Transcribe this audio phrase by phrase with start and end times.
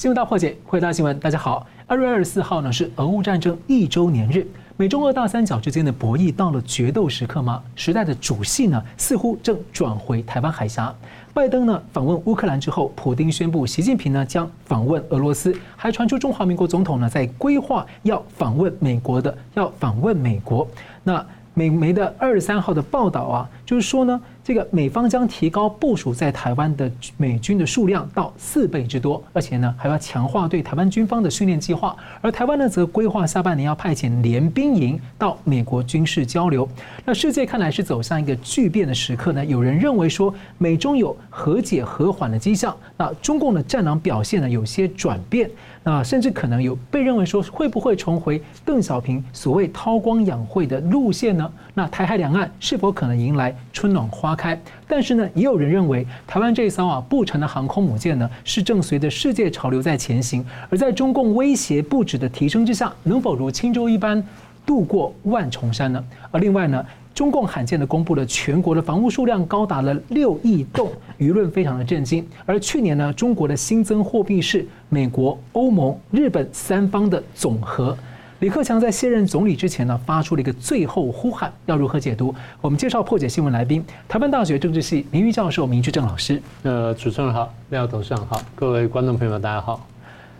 [0.00, 1.66] 新闻大破解，回答新闻，大家好。
[1.86, 4.46] 二月二十四号呢是俄乌战争一周年日，
[4.78, 7.62] 美中俄大三角之间的博弈到了决斗时刻吗？
[7.74, 10.90] 时代的主戏呢似乎正转回台湾海峡。
[11.34, 20.66] 拜登呢访问乌克兰之后，普丁宣布习近平呢将访问俄罗斯，还传出中华民国总统呢在规划要访问美国的，要访问美国。
[21.04, 21.22] 那
[21.52, 24.18] 美媒的二十三号的报道啊，就是说呢。
[24.50, 31.94] 这个美方将提高部署在台湾的美军的数量到四倍之多，而且呢还要强化对台湾军方的训练计划。
[32.20, 36.68] 而台湾呢则规划下半年要派遣联兵营到美国军事交流。
[37.04, 39.44] 那世界看来是走向一个巨变的时刻呢？
[39.44, 42.76] 有人认为说美中有和解和缓的迹象。
[42.96, 45.48] 那中共的战狼表现呢有些转变。
[45.82, 51.50] 那甚至可能有被认为说会不会重回邓小平所谓韬光养晦的路线呢？
[51.72, 54.60] 那台海两岸是否可能迎来春暖花开？
[54.86, 60.44] 但是呢，也有人认为台湾这一艘啊不成的航空母舰呢，是正随着世界潮流在前行。
[60.68, 64.22] 而在中共威胁不止的提升之下，能否如轻舟一般
[64.66, 66.04] 渡过万重山呢？
[66.30, 66.84] 而另外呢？
[67.14, 72.26] 中共罕见的公布了全国的房屋数量高达了六亿栋，舆论非常的震惊。
[72.46, 77.96] 而去年呢，中国的新增货币是美国、欧盟、日本三方的总和。
[78.38, 82.34] 李克强在卸任总理之前呢，发出了一个最后呼喊，要如何解读？
[82.62, 86.40] 我们介绍破解新闻来宾，台湾大学政治系名誉教授明居正老师。
[86.62, 89.86] 呃，主持人好，廖董事长好，各位观众朋友们大家好。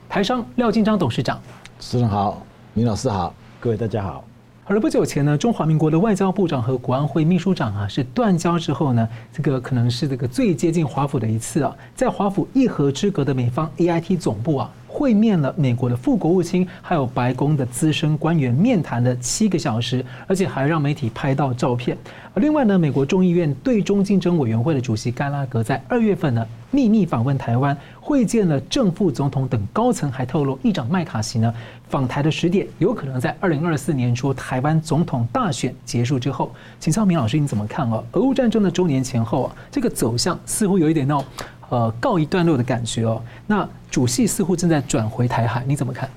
[0.08, 1.38] 台商廖金章董事长，
[1.78, 4.29] 主持人好，明老师好，各位大家好。
[4.70, 14.70] 而不久前呢，中华民国的外交部长和国安会秘书长啊，是断交之后呢，这个可能是这个最接近华府的一次啊，在华府一河之隔的美方 AIT 总部啊。
[15.00, 21.96] 会面了美国的副国务卿，还有白宫的资深官员，面谈了七个小时，而且还让媒体拍到照片。
[22.34, 31.50] 而另外呢，美国众议院对中竞争委员会的主席盖拉格在二月份呢秘密访问台湾，会见了正副总统等高层，还透露议长麦卡锡呢
[31.88, 36.52] 访台的时点有可能在二零二四年初台湾总统大选结束之后。
[36.78, 38.04] 请教明老师你怎么看啊？
[38.12, 41.24] 俄乌战争的周年前后啊，这个走向似乎有一点那种。
[41.70, 43.22] 呃，告一段落的感觉哦。
[43.46, 46.10] 那主戏似乎正在转回台海，你怎么看？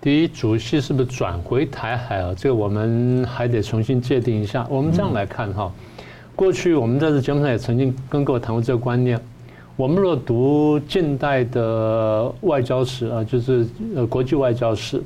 [0.00, 2.34] 第一，主戏是不是转回台海啊？
[2.34, 4.66] 这个我们还得重新界定一下。
[4.70, 5.70] 我们这样来看哈，
[6.34, 9.20] 过去我们在这节目上也曾经跟各位谈过这个观念。
[9.76, 15.02] 我们若读近代的外交史啊，就是呃国际外交史，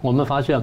[0.00, 0.60] 我们发现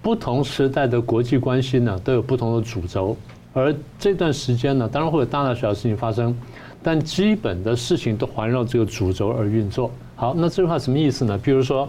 [0.00, 3.16] 不同时代的国际关系呢都有不同的主轴，
[3.52, 6.36] 而这段时间呢，当然会有大大小小事情发生。
[6.82, 9.90] 但基本的事情都环绕这个主轴而运作。
[10.16, 11.38] 好，那这句话什么意思呢？
[11.38, 11.88] 比如说，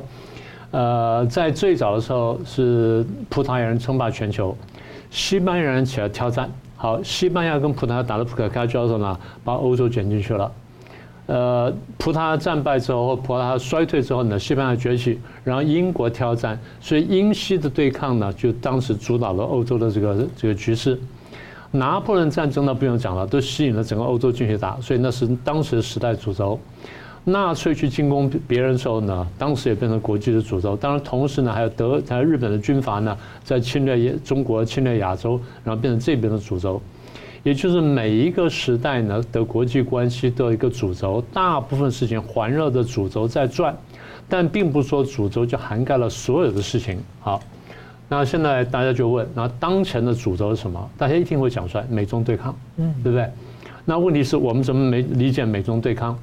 [0.72, 4.56] 呃，在最早的时候是葡萄牙人称霸全球，
[5.10, 6.50] 西班牙人起来挑战。
[6.76, 10.52] 好，西班牙跟葡萄牙打得不可开交的时候呢，把欧洲卷进去了。
[11.28, 21.00] 呃，葡萄牙战败之后或葡萄牙衰退之后呢，西班牙崛起，然后英国挑战，所以英西的对抗呢，就当时主导了欧洲的这个这个局势。
[21.72, 26.60] 拿破仑战争呢，不用讲了，都吸引了整个欧洲进去打，所以那是当时的时代主轴。
[27.24, 30.76] 纳粹去进攻别人的时候呢，当时也变成国际的主轴。
[30.76, 36.82] 当然，同时呢，还有德、还有日本的军阀呢，在侵略中国、侵略亚洲，然后变成这边的主轴。
[37.44, 43.78] 也就是每一个时代呢的国际关系都有一个主轴，大部分事情环绕着主轴在转，
[44.28, 47.00] 但并不是说主轴就涵盖了所有的事情。
[47.20, 47.40] 好。
[48.14, 50.90] 那现在大家就问，那当前的主轴是什么？
[50.98, 53.26] 大家一定会讲出来，美中对抗，嗯，对不对？
[53.86, 56.20] 那问题是我们怎么没理解美中对抗？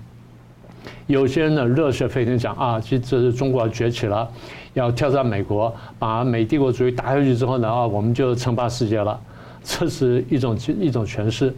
[1.06, 4.28] 有些人呢热血沸腾讲啊，其实这是中国崛起了，
[4.75, 9.19] 要挑战美国，把美帝国主义打下去之后呢啊，我们就称霸世界了，
[9.62, 11.55] 这是一种一种诠释。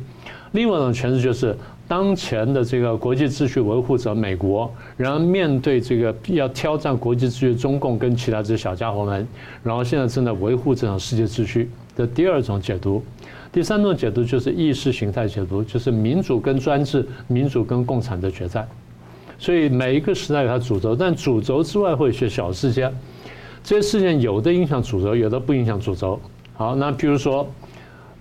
[0.52, 1.56] 另外一种诠释就是。
[1.90, 9.26] 当前的这个国际秩序维护者美国，然后面对这个要挑战国际秩序中共跟其他这些小家伙们，
[9.64, 13.02] 然后现在正在维护这种世界秩序的第二种解读。
[13.50, 18.68] 第三种解读就是意识形态解读，就是民主跟专制、民主跟共产的决战。
[19.36, 22.94] 所以每一个时代有它主轴，但主轴之外会有一些小事件，
[23.64, 26.20] 这些事件有的影响主轴，有的不影响主轴。
[26.54, 27.44] 好，那比如说，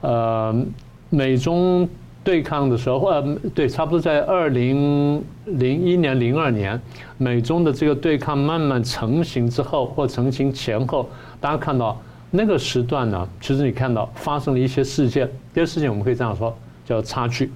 [0.01, 0.65] 呃，
[1.11, 1.87] 美中。
[2.29, 6.79] 对抗的时候，呃对，差不多在二零零一年、零二年，
[7.17, 11.09] 美中的这个对抗慢慢成型之后，或成型前后，
[11.41, 11.99] 大家看到
[12.29, 15.27] 那个时段呢，其实你看到发生了一些事件。
[15.55, 16.55] 这些事件我们可以这样说，
[16.85, 17.47] 叫差距。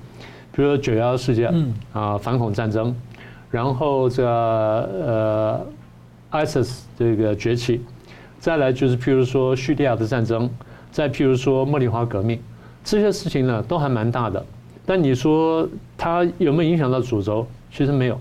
[0.51, 1.53] 比如说九幺幺事件，
[1.93, 2.95] 啊，反恐战争，
[3.51, 4.29] 然后这个
[6.31, 7.79] 呃，ISIS 这个崛起，
[8.39, 10.49] 再来就是譬如说叙利亚的战争，
[10.89, 12.41] 再譬如说茉莉花革命。
[12.83, 14.45] 这些事情呢，都还蛮大的，
[14.85, 17.45] 但你说它有没有影响到主轴？
[17.71, 18.19] 其实没有，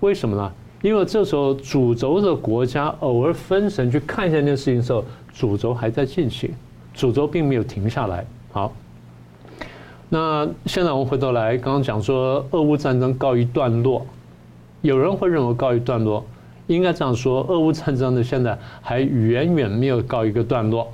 [0.00, 0.52] 为什么呢？
[0.82, 5.02] 因为这时候主轴的国家偶尔分神去看一下那件事情的时候，
[5.32, 6.50] 主轴还在进行，
[6.92, 8.26] 主轴并没有停下来。
[8.52, 8.70] 好，
[10.10, 14.04] 那现在我们回头来，刚刚讲说俄乌战争告一段落，
[14.82, 16.22] 有人会认为告一段落，
[16.66, 20.86] 应该这样说，俄乌战争的现在还远远没有告一个段落。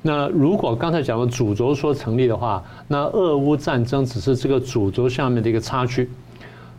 [0.00, 6.08] 那如果刚才讲的主轴说成立的话，那俄乌战争只是这个主轴下面的一个插曲，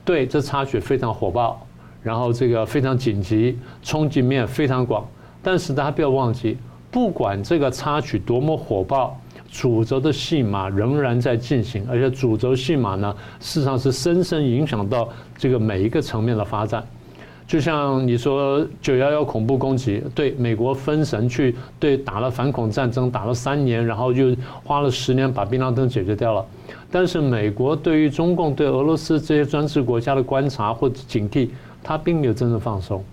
[0.06, 1.62] 对，这插曲非常火爆，
[2.02, 5.06] 然后这个非常紧急，冲击面非常广。
[5.44, 6.58] 但是大家不要忘记，
[6.90, 9.20] 不管这个插曲多么火爆，
[9.52, 16.86] 主轴的戏码仍然在进行，而且主轴戏码呢，事实上是深深影响到这个每一个层面的发展。
[17.50, 26.46] 就像你说九幺幺恐怖攻击，对美国分神去对打了反恐战争，打了三年，然后又花了十年把槟榔灯解决掉了。
[26.92, 31.50] 但是美国对于中共对俄罗斯这些专制国家的观察或者警惕，
[31.82, 33.04] 他并没有真正放松，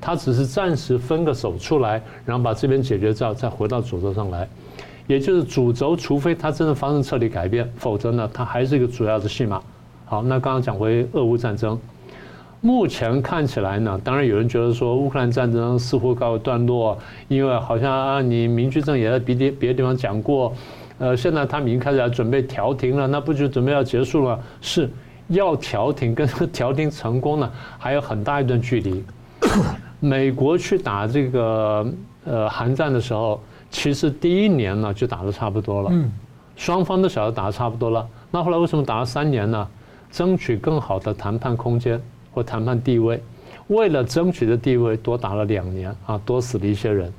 [0.00, 4.48] 他只是暂时分个手出来，然后把这边解决掉，再回到主轴上来。
[5.06, 9.60] 也就是主轴，除非他真的发生彻底改变，否则呢，他还是一个主要的戏码。
[10.06, 11.78] 好，那刚刚讲回俄乌战争。
[12.64, 20.54] 目前看起来呢，当然有人觉得说乌克兰战争似乎告一段落，因为好像啊，你明居正也在别的别的地方讲过，
[20.98, 24.38] 呃，现在他们已经开始要准备调停了，那不就准备要结束了？
[24.60, 24.88] 是
[25.26, 27.50] 要调停，跟调停成功呢，
[27.80, 29.04] 还有很大一段距离。
[29.98, 31.84] 美国去打这个
[32.24, 33.42] 呃韩战的时候，
[33.72, 35.90] 其实第一年呢就打得差不多了，
[36.54, 38.06] 双方都晓得打得差不多了。
[38.30, 39.66] 那后来为什么打了三年呢？
[40.12, 42.00] 争取更好的谈判空间。
[42.32, 43.22] 或谈判地位，
[43.68, 47.12] 为了争取的地位，多打了两年啊，多死了一些人。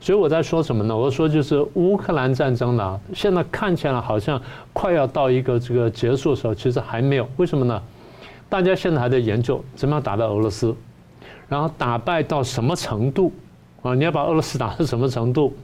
[0.00, 0.94] 所以我在说什么呢？
[0.94, 4.40] 我说就是乌克兰战争呢，现在看起来好像
[4.72, 7.26] 快要到一个这个结束的时候，其实还没有。
[7.38, 7.82] 为什么呢？
[8.50, 10.76] 大家现在还在研究怎么样打到俄罗斯，
[11.48, 13.32] 然后打败到什么程度
[13.82, 13.94] 啊？
[13.94, 15.54] 你要把俄罗斯打到什么程度？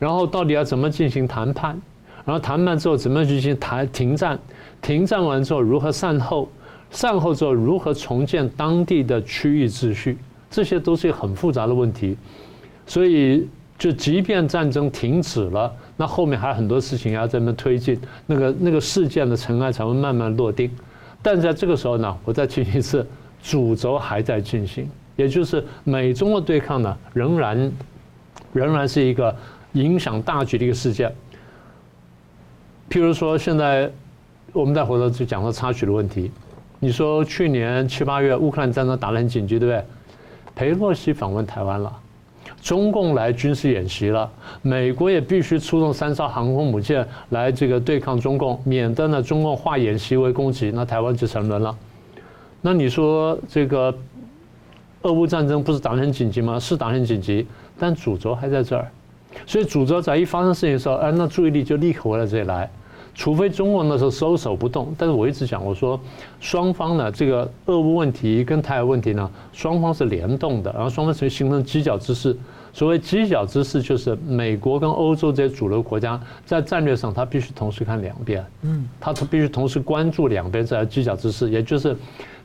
[0.00, 1.80] 然后到底要怎么进行谈判？
[2.24, 4.36] 然后谈判之后怎么进行谈停战？
[4.82, 6.48] 停战完之后如何善后？
[6.90, 10.16] 善后之后如何重建当地的区域秩序，
[10.50, 12.16] 这些都是很复杂的问题。
[12.86, 13.46] 所以，
[13.76, 20.70] 就即便战争停止了，那后面还有很多事情要在那推进，那个那个事件的尘埃才会慢慢落定。
[21.20, 23.04] 但在这个时候呢，我再提一次，
[23.42, 27.72] 主轴还在进行，也就是美中的对抗呢，仍然
[28.52, 29.34] 仍然是一个
[29.72, 31.12] 影响大局的一个事件。
[32.88, 33.90] 譬如说，现在
[34.52, 36.30] 我们再回头就讲到插曲的问题。
[36.78, 39.84] 你说去年七八月乌克兰战争打得很紧急，对不对？
[40.54, 41.92] 裴洛西访问台湾了，
[42.62, 44.30] 中共来军事演习了，
[44.62, 51.76] 美国也必须出动三艘航空母舰来这个对抗中共，免得呢中共化演习为攻击，那台湾就沉沦了。
[52.60, 53.94] 那你说这个
[55.02, 56.58] 俄乌战争不是打得很紧急吗？
[56.58, 57.46] 是打得很紧急，
[57.78, 58.90] 但主轴还在这儿，
[59.46, 62.70] 所以主轴在一发生事情的时候，哎，那注意力就立刻回到这里来。
[63.16, 65.98] 除非中国那时候收手不动，但是我一直讲，我说
[66.38, 72.36] 双方呢，这个俄乌问题跟台湾问题呢，双方是联动的，然后双方是形成犄角之势。
[72.74, 81.96] 所谓犄角之势，就是美国跟欧洲这些主流国家在战略上，他必须同时看两边，嗯，他必须同时关注两边在犄角之势，也就是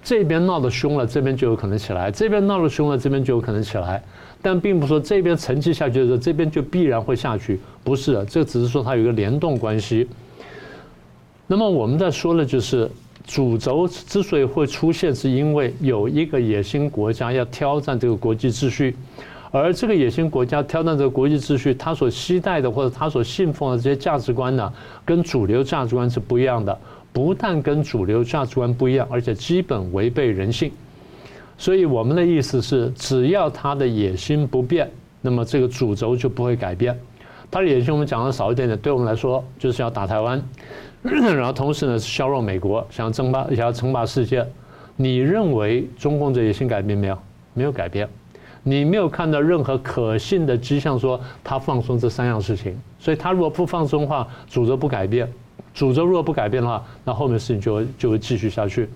[0.02, 4.02] 这边闹得凶了，这边就有可能起来；这边闹得凶了，这边就有可能起来。
[4.42, 10.08] 但并不说这边沉寂下去的时候，这边就必然会下去，不是的，这只是说它有一个联动关系。
[11.48, 12.90] 那么我们在说的就是
[13.26, 18.96] 主轴之所以会出现，是因为有一个野心国家要挑战这个国际秩序，
[19.52, 26.78] 而这个野心国家挑战这个国际秩序，他所期待的或者他所信奉的这些价值观呢，跟主流价值观是不一样的。
[27.14, 30.72] 不但跟主流价值观不一样，而且基本违背人性。
[31.58, 36.98] 所以我们的意思是，只要他的野心不变，那么这个主轴就不会改变。
[37.52, 40.42] 他的野心我们讲的少一点点，对我们来说就是要打台湾。
[41.36, 44.46] 然后同时呢，削弱美国，想要争霸，想要称霸世界。
[44.96, 47.18] 你认为中共这野心改变没有？
[47.54, 48.08] 没有改变。
[48.64, 52.80] 你没有看到任何可信的迹象说他放松这三样事情。
[53.00, 55.28] 所以他如果不放松的话，主轴不改变。
[55.74, 58.88] 主轴如果不改变的话，那后面事情就会就会继续下去。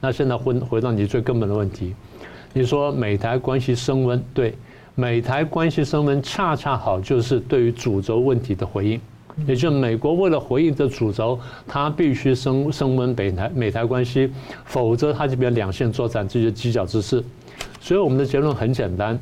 [0.00, 1.94] 那现在回回到你最根本的问题，
[2.52, 4.54] 你说美台关系升温，对，
[4.94, 9.00] 美台关系升温恰恰好就是对于主轴问题的回应。
[9.46, 14.30] 也就是美国为了回应这主轴，它必须升升温北台美台关系，
[14.64, 17.22] 否则它这边两线作战，这就犄角之势。
[17.80, 19.18] 所以我们的结论很简单，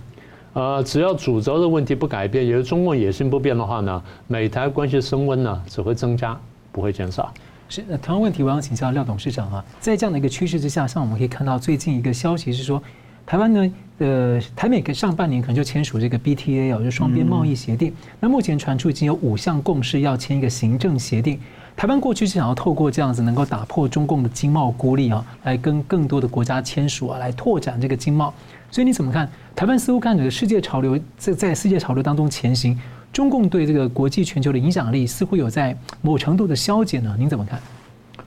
[0.53, 6.39] 呃，只要主轴的问题不改变，也就是中共野心不变的话呢，美台关系升温呢只会增加，
[6.71, 7.33] 不会减少。
[7.69, 12.83] 是，同样问题我想请教廖董事长啊，在这样的一个趋势之下，像我们可以看到最近一个消息是说。
[13.25, 17.93] 台湾呢，呃，台美上半年可能就签署这个 BTA 哦，就双边贸易协定。
[18.21, 21.39] 那目前传出已经有五项共识要签一个行政协定。
[21.75, 28.33] 台湾过去是想要透过这样子能够打破中共的经贸孤立啊，来跟更多的国家签署啊，来拓展这个经贸。
[28.71, 29.27] 所以你怎么看？
[29.55, 32.79] 台湾似乎看着世界潮流在在世界潮流当中前行，
[33.13, 37.17] 中共对这个国际全球的影响力似乎有在某程度的消减呢？
[37.19, 37.59] 您怎么看？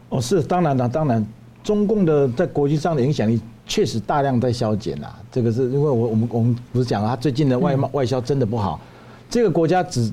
[0.10, 1.24] 哦，是当然了，当然，
[1.64, 5.18] 中共的在国际上的影响力确实大量在消减啊。
[5.32, 8.80] 这个是因为我我们我们不是讲了，他最近的外贸外销真的不好，
[9.30, 10.12] 这个国家只。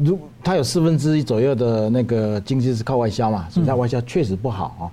[0.00, 4.86] 如它有四分之一左右的那个经济是靠外销嘛，所以它外销确实不好啊，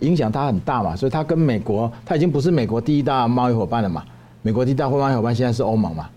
[0.00, 4.04] 影响它很大嘛，所以它跟美国，它已经不是美国第一大贸易伙伴了嘛，
[4.42, 6.10] 美国第一大贸易伙伴现在是欧盟嘛，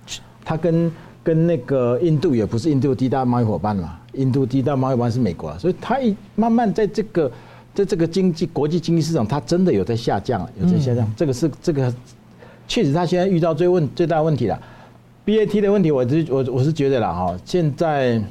[0.43, 0.91] 它跟
[1.23, 7.31] 跟那个印度也不是印度第一大贸易伙伴嘛，印度第一大贸易伙伴是美国，所以它一慢慢在这个
[7.73, 11.93] 在这个经济国际经济市场，它真的有在下降，有在下降，这个是这个
[12.67, 14.61] 确实它现在遇到最问最大问题了。
[15.25, 18.21] BAT 的问题，我是我我是觉得了哈，现在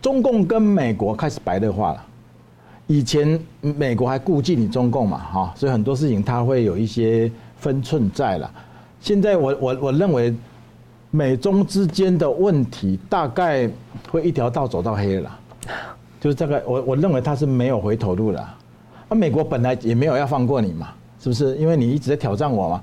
[0.00, 2.04] 中共跟美国开始白热化了。
[2.86, 8.50] 以前美国还顾忌你中共嘛哈，所以很多事情它会有一些分寸在了。
[9.00, 10.34] 现在我我我认为
[11.10, 13.70] 美中之间的问题大概
[14.10, 15.38] 会一条道走到黑了，
[16.24, 18.42] 就是这个我我认为他是没有回头路的。
[19.10, 20.88] 而美国本来也没有要放过你嘛，
[21.20, 21.54] 是不是？
[21.58, 22.82] 因为你一直在挑战我嘛。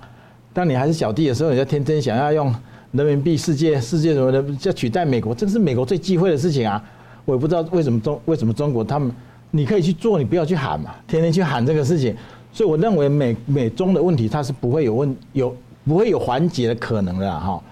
[0.53, 2.53] 当你还是小弟的时候，你就天天想要用。
[2.91, 6.83] 人民币世界世界什么的要取代美国，这是美国最忌讳的事情啊！
[7.23, 9.09] 我也不知道为什么中为什么中国他们，
[9.51, 12.13] 你可以去做，你不要去喊嘛，天天去喊这个事情。
[12.51, 15.55] 所以我认为美美中的问题它是不会有问有
[15.85, 17.63] 不会有缓解的可能的哈。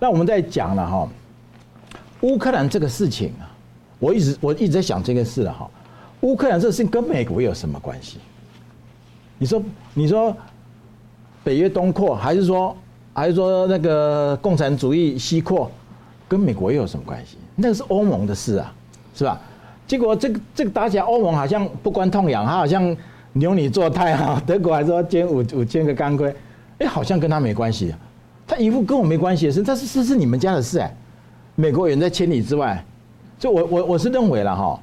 [0.00, 1.06] 那我们在讲了哈，
[2.22, 3.44] 乌克兰这个事情啊，
[4.02, 5.70] 我一直我一直在想这个事了哈。
[6.22, 8.18] 乌克兰这事情跟美国有什么关系？
[9.38, 9.62] 你说
[9.94, 10.36] 你说
[11.44, 12.76] 北约东扩还是说？
[13.14, 15.70] 还是说那个共产主义西扩，
[16.26, 17.36] 跟美国又有什么关系？
[17.54, 18.72] 那个是欧盟的事啊，
[19.14, 19.38] 是吧？
[19.86, 22.96] 结果这个这个打起来，欧盟好像不关痛痒，他好像
[23.34, 26.34] 牛你做太好， 德国还说捐五五千个钢盔，
[26.78, 27.94] 哎，好像跟他没关系，
[28.46, 30.96] 他一副跟我没关系的事，这是这是你们家的事哎，
[31.54, 32.82] 美国远在千里之外，
[33.42, 34.80] 就我我我是认为了哈，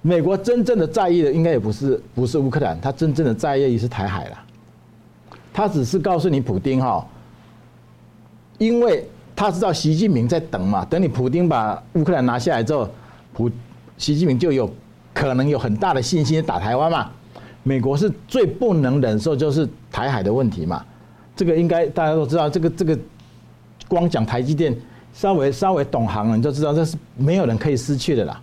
[0.00, 4.38] 美国真正的在意的应该也不是不是乌克兰，他真正的在意是台海了，
[5.52, 7.04] 他只是告诉你普丁哈。
[8.58, 9.04] 因为
[9.34, 12.88] 他知道习近平在等嘛，等你普丁把乌克兰拿下来之后，
[13.32, 13.50] 普
[13.98, 14.72] 习近平就有
[15.12, 17.10] 可能有很大的信心打台湾嘛。
[17.64, 20.84] 美国是最不能忍受就是台海的问题嘛，
[21.34, 22.48] 这个应该大家都知道。
[22.48, 22.96] 这个这个
[23.88, 24.72] 光讲台积电，
[25.16, 28.38] 稍微稍微懂行了你就知道，这是没有人可以失去的啦，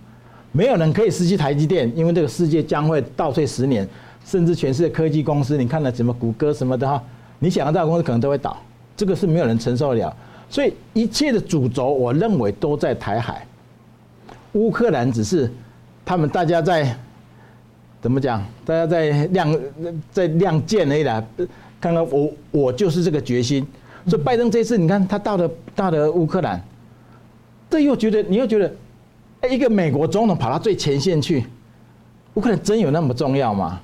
[0.51, 3.87] 没有人可以失去台积电，因为这个世界将会倒退十年，
[4.25, 7.01] 甚至全世界科技公司，你看了什么谷歌什么的哈，
[7.37, 8.57] 你想得到的公司可能都会倒。
[8.97, 10.17] 这个是没有人承受得了，
[10.49, 13.45] 所以一切的主轴，我认为都在台海。
[14.53, 15.51] 乌克兰只是
[16.03, 16.95] 他们大家在
[18.01, 18.43] 怎么讲？
[18.65, 19.59] 大家在亮
[20.11, 21.23] 在亮剑而已啦。
[21.79, 23.65] 看看我，我就是这个决心。
[24.07, 26.61] 所以拜登这次，你看他到了到了乌克兰，
[27.69, 28.73] 这又觉得你又觉得，
[29.41, 31.45] 哎一个美国总统跑到最前线去，
[32.33, 33.79] 乌克兰真有那么重要吗？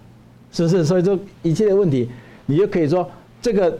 [0.51, 0.83] 是不是？
[0.83, 2.09] 所以说一切的问题，
[2.45, 3.09] 你就可以说
[3.41, 3.77] 这个。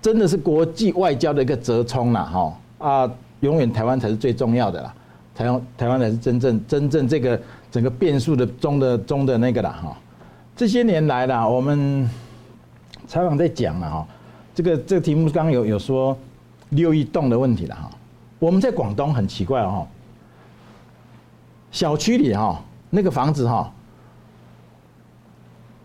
[0.00, 3.12] 真的是国际外交的一个折冲了哈啊！
[3.40, 4.94] 永远台湾才是最重要的啦，
[5.34, 7.38] 台湾台湾才是真正真正这个
[7.68, 9.96] 整个变数的中的中的那个啦哈。
[10.54, 12.08] 这些年来啦，我们
[13.08, 14.08] 采访在讲了哈，
[14.58, 16.18] 这个这个题目刚刚有有说
[16.70, 17.88] 六亿栋的问题了哈。
[18.40, 19.86] 我们在广东很奇怪哦，
[21.70, 22.60] 小区里哈
[22.90, 23.72] 那个房子哈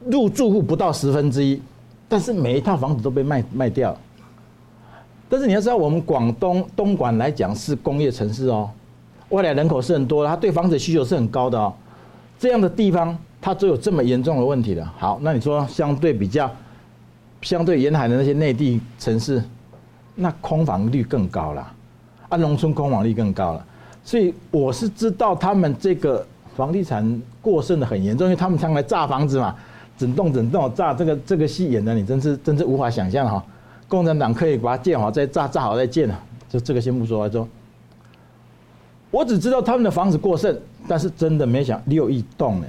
[0.07, 1.61] 入住户不到十分之一。
[2.09, 3.95] 但是每一套房子都被卖卖掉，
[5.29, 8.67] 但是你要知道，我们广东东莞来讲是工业城市哦，
[9.29, 11.71] 外来人口是很多的，他对房子需求是很高的哦。
[12.39, 14.91] 这样的地方，它都有这么严重的问题了。
[14.97, 16.51] 好，那你说相对比较，
[17.43, 19.43] 相对沿海的那些内地城市，
[20.15, 21.71] 那空房率更高了，
[22.29, 23.63] 啊，农村空房率更高了。
[24.03, 29.55] 所以我是知道他们这个房地产过剩的很严重，因为他们常来炸房子嘛。
[29.95, 33.41] 整栋整栋炸，这个这个戏演的你真是真是无法想象哈！
[33.87, 36.19] 共产党可以把它建好再炸，炸好再建啊！
[36.49, 37.47] 就这个先不说，说，
[39.11, 42.67] 我只知道他们的房子过剩，但是真的没想六亿栋呢，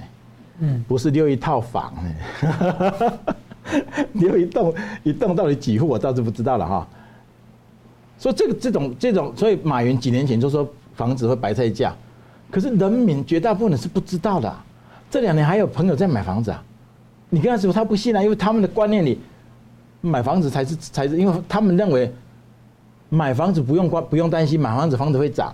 [0.58, 2.94] 嗯，不是六亿套房呢，
[4.14, 6.86] 六亿栋一栋到底几户我倒是不知道了哈。
[8.18, 11.94] 所以这个这种这种，所以马云几年前就说房子会白菜价，
[12.50, 14.54] 可是人民绝大部分人是不知道的。
[15.10, 16.62] 这两年还有朋友在买房子啊。
[17.30, 19.18] 你跟他说他不信啊，因为他们的观念里，
[20.00, 22.12] 买房子才是才是，因为他们认为
[23.08, 25.52] 买房子不用关不用担心，买房子房子会涨，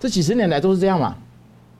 [0.00, 1.14] 这几十年来都是这样嘛。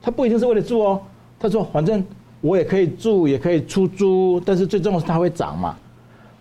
[0.01, 1.03] 他不一定是为了住哦，
[1.41, 2.05] 他说反正
[2.47, 5.76] 我也可以住，也可以出租，但是最重要是它会涨嘛。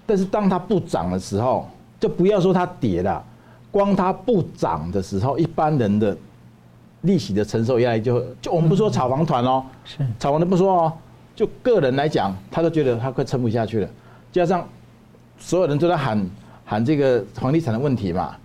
[0.05, 1.67] 但是当它不涨的时候，
[1.99, 3.23] 就不要说它跌了，
[3.71, 6.15] 光它不涨的时候，一般人的
[7.01, 10.93] 利息的承受压力就就我们不说炒房团哦，是炒房的不说哦，
[11.35, 13.89] 就个人来讲，他都觉得他快撑不下去了。
[14.31, 14.67] 加上
[15.39, 16.29] 所有人都在喊
[16.63, 18.35] 喊这个房地产的问题嘛，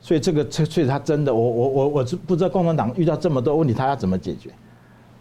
[0.00, 4.50] 所以这个确确实他真的，我我我我是不知道共产党遇到这么多问题，他要怎么解决？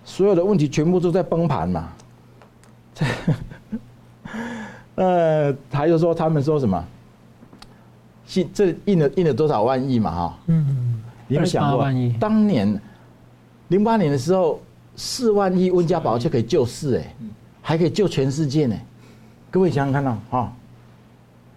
[0.03, 1.89] 所有的问题全部都在崩盘嘛。
[4.95, 6.83] 呃，他就说他们说什么？
[8.35, 10.11] 印这印了印了多少万亿嘛？
[10.11, 11.85] 哈，嗯，你们想过
[12.19, 12.79] 当年
[13.67, 14.61] 零八年的时候，
[14.95, 17.15] 四万亿温家宝就可以救市哎，
[17.61, 18.75] 还可以救全世界呢。
[19.51, 20.53] 各位想想看到哈，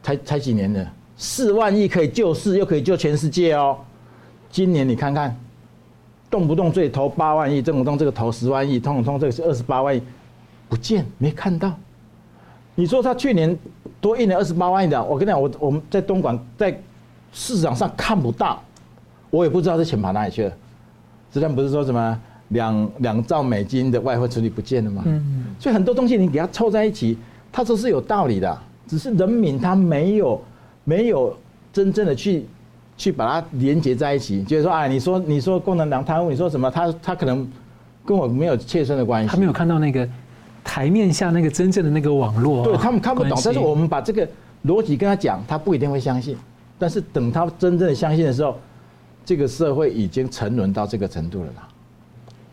[0.03, 0.87] 才才几年的
[1.17, 3.79] 四万亿可以救市，又可以救全世界哦。
[4.51, 5.37] 今年你看看，
[6.31, 10.03] 动不动这里投八万亿，动不动这个投十万亿，通通这个是二十八万亿，
[10.69, 11.73] 不见没看到。
[12.75, 13.57] 你说他去年
[14.01, 16.79] 多印了二十八万亿的，我跟你讲，我我们在东莞在
[17.33, 18.63] 市场上看不到，
[19.31, 20.53] 我也不知道这钱跑哪里去了。
[21.33, 25.03] 之前不是说什么两两兆美金的外汇存底不见了吗？
[25.07, 25.47] 嗯。
[25.59, 27.17] 所以很多东西你给它凑在一起，
[27.51, 30.41] 它都是有道理的，只是人民他没有
[30.85, 31.37] 没有
[31.73, 32.47] 真正的去
[32.97, 36.71] 去把它连接在一起，就是说，啊，你说你说共产党贪污，你说什么？
[36.71, 37.47] 他他可能
[38.05, 39.29] 跟我没有切身的关系。
[39.29, 40.09] 他没有看到那个。
[40.69, 44.29] 台面下那个真正的那个网络，对他们看不懂，但是我们把这个
[44.65, 46.37] 逻辑跟他讲，他不一定会相信。
[46.77, 48.59] 但是等他真正的相信的时候，
[49.25, 51.69] 这个社会已经沉沦到这个程度了啦。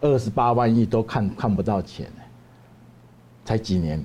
[0.01, 2.05] 二十八万亿都看看不到钱，
[3.43, 3.97] 才几年，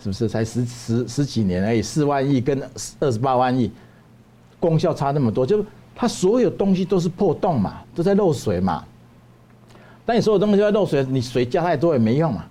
[0.00, 0.28] 是不是？
[0.28, 2.62] 才十十十几年而已，四万亿跟
[3.00, 3.68] 二十八万亿，
[4.62, 8.84] 功效差那么多，就它所有东西都是破洞嘛，都在漏水嘛。
[10.06, 12.44] 但你所有东西都在漏水，你水加太多也没用嘛。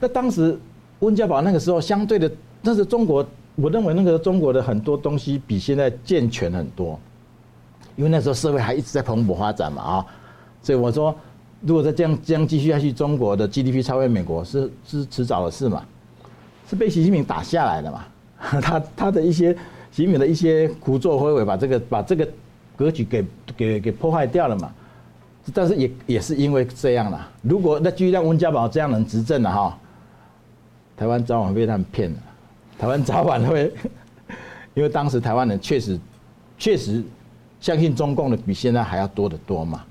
[0.00, 0.58] 那当时
[0.98, 2.28] 温家宝那个时候相对的，
[2.60, 6.98] 那是中国，我认为那个中国的很多东西比现在健全很多，
[7.94, 10.06] 因为那时候社会还一直在蓬勃发展嘛啊，
[10.60, 11.14] 所以我说，
[11.60, 15.84] 如果再这样这样继续下去，中国的 GDP 超越美国是是迟早的事嘛，
[16.68, 18.04] 是被习近平打下来的嘛，
[18.60, 19.56] 他他的一些
[19.98, 22.28] 习近平的一些胡作非为，把这个把这个
[22.76, 23.24] 格局给
[23.56, 24.72] 给给破坏掉了嘛。
[25.52, 27.28] 但是也也是因为这样啦。
[27.42, 29.76] 如果那继续让温家宝这样能执政了哈，
[30.96, 32.16] 台湾早晚被他们骗了。
[32.78, 33.74] 台湾早晚会，
[34.74, 35.98] 因为当时台湾人确实
[36.56, 37.02] 确实
[37.60, 39.82] 相信中共的比现在还要多得多嘛。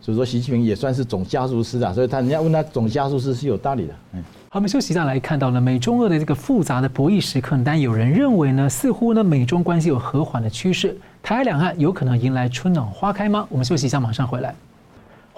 [0.00, 3.94] 所以说习近平也算是总加速师啊，所以他人家问他总加速师是有道理的。
[4.14, 4.24] 嗯，
[4.56, 13.46] 我们休息一下来看到了美中俄的这个复杂的博弈时刻，但有人认为呢，似乎呢美中关系有和缓的趋势，台海两岸有可能迎来春暖花开吗？
[13.50, 14.54] 我们休息一下，马上回来。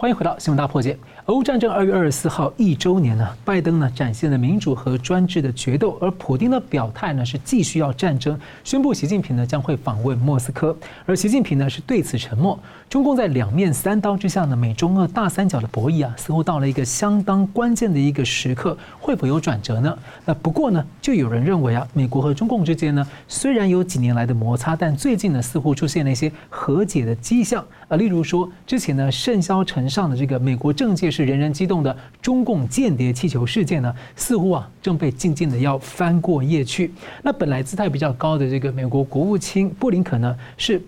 [0.00, 0.96] 欢迎回到新闻大破解。
[1.26, 12.56] 俄乌战争二月二十四号一周年呢，拜登呢展现了民主和专制的决斗，而普京的表态呢是继续要战争，宣布习近平呢将会访问莫斯科，而习近平呢是对此沉默。
[12.88, 19.98] 中共在两面三刀之下呢，美中俄大三角的博弈啊，似乎到了一个相当关键的一个时刻，会否有转折呢？
[20.24, 36.92] 那不过呢，就有人认为啊，美国和中共之间呢虽然有几年来的摩擦，但最近呢似乎出现了一些和解的迹象啊，例如说之前呢甚嚣尘上的这个美国政界是人人激动的中共间谍气球事件呢，似乎啊正被静静的要翻过页去。
[37.22, 40.80] 那本来姿态比较高的这个美国国务卿布林肯呢，是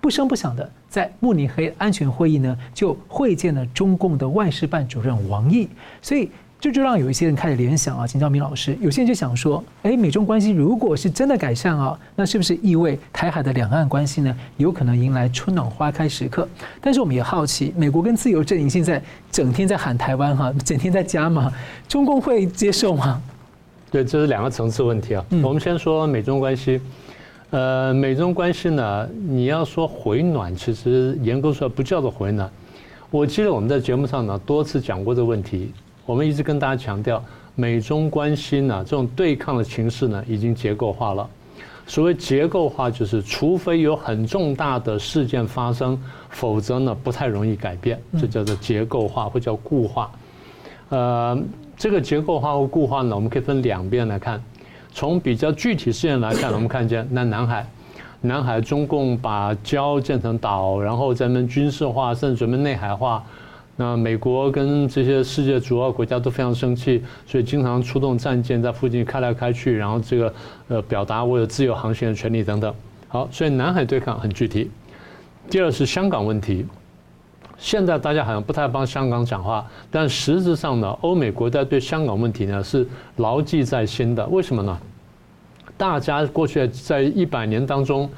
[0.00, 5.68] 不声不响的在慕尼黑安全会议呢就会见了中共的外事办主任王毅，
[6.00, 6.30] 所以。
[6.58, 16.48] 这就让有一些人开始联想啊，秦兆明老师，有些人就想说，哎，美中关系如果是真的改善啊，那是不是意味台海的两岸关系呢，有可能迎来春暖花开时刻？
[16.80, 21.52] 但是我们也好奇，美国跟自由阵营现在整天在喊台湾哈， 整天在加码，
[21.86, 23.22] 中共会接受吗？
[23.90, 25.24] 对，这是两个层次问题啊。
[25.42, 26.80] 我们先说美中关系，
[27.50, 32.50] 呃，美中关系呢，你要说回暖，其实严格说不叫做回暖。
[33.10, 35.70] 我记得我们在节目上呢多次讲过这个问题。
[36.06, 37.22] 我们一直跟大家强调，
[37.56, 41.28] 美中关系呢，这种对抗的形势呢，已经结构化了。
[41.88, 48.00] 所谓结构化，就是除非有很重大的事件发生，否则呢，不太容易改变。
[48.18, 50.10] 这叫做结构化，或叫固化。
[50.88, 51.36] 呃，
[51.76, 54.40] 这个结构化或固化呢，我们可以分两边来看。
[54.92, 57.66] 从比较具体事件来看，我们看见那南海，
[58.20, 63.24] 南海中共把礁建成岛，然后咱们军事化，甚至准备内海化。
[63.76, 70.34] 那美国跟这些世界主要国家都非常生气，所以经常出动战舰在附近开来开去，然后这个
[70.68, 72.74] 呃表达我有自由航行的权利等等。
[73.08, 74.70] 好，所以南海对抗很具体。
[75.50, 76.66] 第二是香港问题，
[77.58, 82.86] 现在大家好像不太帮香港讲话，但实质上呢，欧美国家对香港问题呢是
[83.16, 84.26] 牢记在心的。
[84.28, 84.78] 为什么呢？
[85.76, 88.10] 大家过去在一百年当中，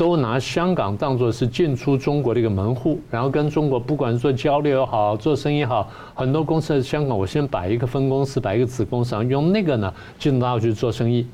[0.00, 11.26] 都拿香港当作是进出中国的一个门户，然后跟中国不管做交流也好，做生意也好，很多公司在香港，我先摆一个分公司，摆一个子公司，然后用那个呢进到去做生意。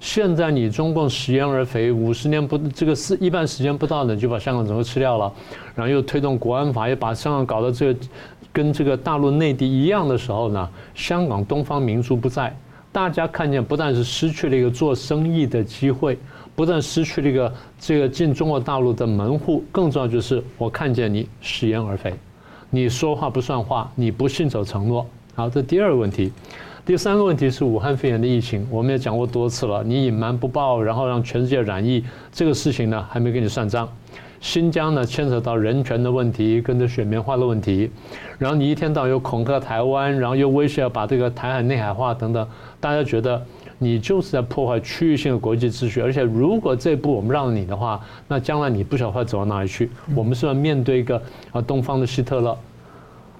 [0.00, 5.30] 现在你中共食言而肥，五十年不这个是一半时间不到呢，就把香港整个吃掉了，
[5.74, 8.00] 然后又推动国安法，又把香港搞得这个
[8.54, 12.56] 跟这个大陆内地一样的时候呢，香港东方明珠不在，
[12.90, 16.18] 大家看见不但是失去了一个做生意的机会，
[16.54, 22.14] 不但失去了一个这个进中国大陆的门户，更重要就是我看见你食言而肥，
[22.70, 25.06] 你说话不算话，你不信守承诺。
[25.34, 26.32] 好，这第二个问题。
[26.86, 29.82] 第三个问题是武汉肺炎的疫情，我们也讲过多次了。
[29.82, 33.88] 你隐瞒不报，然后让全世界染疫，这个事情呢还没跟你算账。
[34.44, 37.90] 新疆呢牵扯到人权的问题，跟着选棉花的问题，
[38.38, 42.46] 然后你一天到晚又恐吓台湾，然后又威胁要把这个台海内海化等等，
[42.78, 43.42] 大家觉得
[43.78, 46.02] 你就是在破坏区域性的国际秩序。
[46.02, 49.90] 而且如果这步我们让你的话，那将来你不晓得会走到哪里去。
[50.14, 52.54] 我们是要面对一个啊东方的希特勒。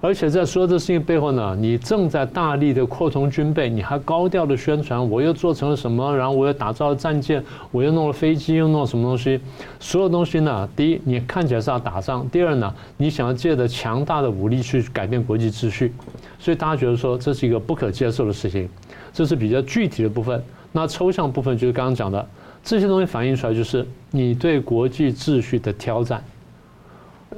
[0.01, 9.39] 而且在说这事情背后呢，你正在大力的扩充军备，你还高调的宣传，我又做成了什么，然后我又打造了战舰，我又弄了飞机，又弄了什么东西？
[9.79, 15.91] 所有东西呢，第一，你看起来是要打仗；第二呢，你想要借着强大的武力去改变国际秩序。
[16.37, 18.69] 所以大家觉得说这是一个不可接受的事情，
[19.11, 20.43] 这是比较具体的部分。
[20.71, 22.23] 那抽象部分就是刚刚讲的
[22.63, 26.23] 这些东西反映出来，就是你对国际秩序的挑战。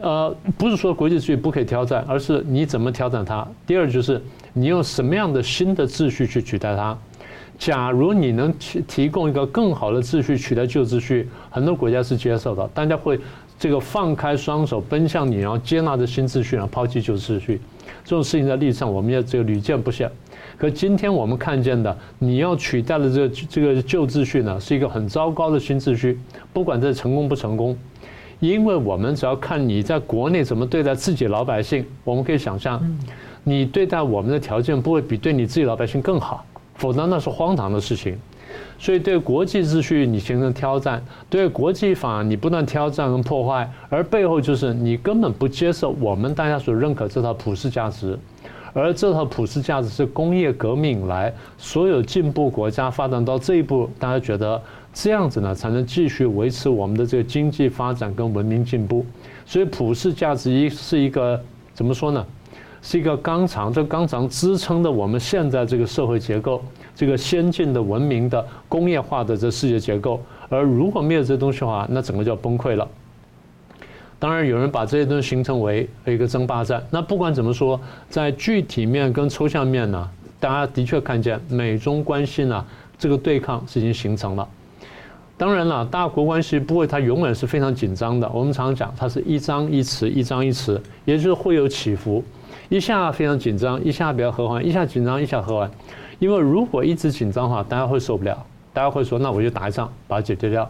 [0.02, 3.48] 呃，不是说国际秩序不可以挑战，而是你怎么挑战它。
[3.66, 4.22] 第二就是
[4.54, 6.98] 你用什么样的新的秩序去取代它。
[7.58, 13.20] 假如你能提提供一个更好的秩序取代旧秩序，很多国家是接受的，大家会
[13.58, 17.60] 这个放开双手奔向你，然后接纳的新秩序，然后抛弃旧秩序。
[18.04, 20.10] 这种事情在历史上我们也这个屡见不鲜。
[20.58, 26.20] 可今天我们看见的，你要取代的这个这个旧秩序呢，是一个很糟糕的新秩序，
[26.54, 27.76] 不管这成功不成功。
[28.40, 32.80] 因为我们只要看你在国内怎么对待自己老百姓，我们可以想象，
[33.44, 36.46] 你对待我们的条件不会比对你自己老百姓更好，
[36.76, 38.16] 否则那是荒唐的事情。
[38.78, 48.18] 所以对国际秩序你形成挑战，对国际法你不断挑战跟破坏，而背后就是你根本不接受我们大家所认可这套普世价值，
[48.74, 54.62] 而这套普世价值是工业革命以来所有进步国家发展到这一步，大家觉得。
[55.00, 59.06] 这样子呢，才能继续维持我们的这个经济发展跟文明进步。
[59.46, 61.40] 所以，普世价值一是一个
[61.72, 62.26] 怎么说呢？
[62.82, 66.64] 是一个钢厂，这钢厂支撑着我们现在这个社会结构，
[66.96, 70.20] 这个先进的文明的工业化的这世界结构。
[70.50, 72.88] 而如果没有这东西的话，那整个就要崩溃了。
[74.18, 76.84] 当然，有人把这些东西形成为一个争霸战。
[76.90, 77.80] 那不管怎么说，
[78.10, 82.66] 在具体面跟抽象面呢，大家的确看见美中关系呢，
[82.98, 84.48] 这个对抗是已经形成了。
[85.38, 88.28] 当然了，大国关系不会，它永远是非常紧张的。
[88.34, 92.24] 我们常讲，它是一张一弛，一张一弛，也就是会有起伏，
[92.70, 95.70] 一下非常紧张，一下比较和缓，一下紧张，一下和缓。
[96.18, 98.36] 因为如果一直紧张的话，大家会受不了，
[98.74, 100.68] 大家会说，那我就打一仗把它解决掉。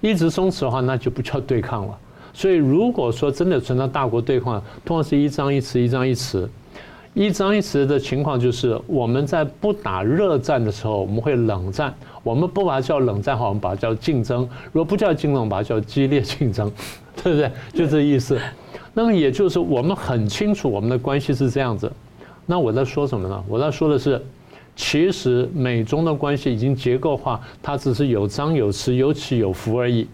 [0.00, 1.98] 一直松弛的话，那就不叫对抗了。
[2.32, 6.48] 所以如果说真的存在大国对抗，通常是一张一弛，一张一弛。
[7.14, 11.94] 一张一弛的情况就是，我们在不打热战的时候，我们会冷战。
[12.24, 14.40] 我们不把它叫冷战好，我们把它叫竞争；
[14.72, 16.68] 如果不叫竞争，我们把它叫激烈竞争，
[17.22, 17.50] 对不对？
[17.72, 18.36] 就这意思。
[18.92, 21.90] 那么也就是我们很清楚我们的关系是这样子。
[22.46, 23.44] 那我在说什么呢？
[23.48, 24.20] 我在说的是，
[24.74, 30.08] 其实美中的关系已经结构化，它只是有张有弛、有起有伏而已。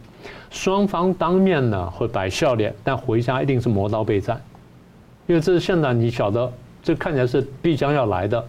[0.50, 4.38] 双方当面呢会摆笑脸，但回家一定是磨刀备战，
[5.26, 6.52] 因为这是现在你晓得。
[6.82, 8.44] 这看起来是必将要来的。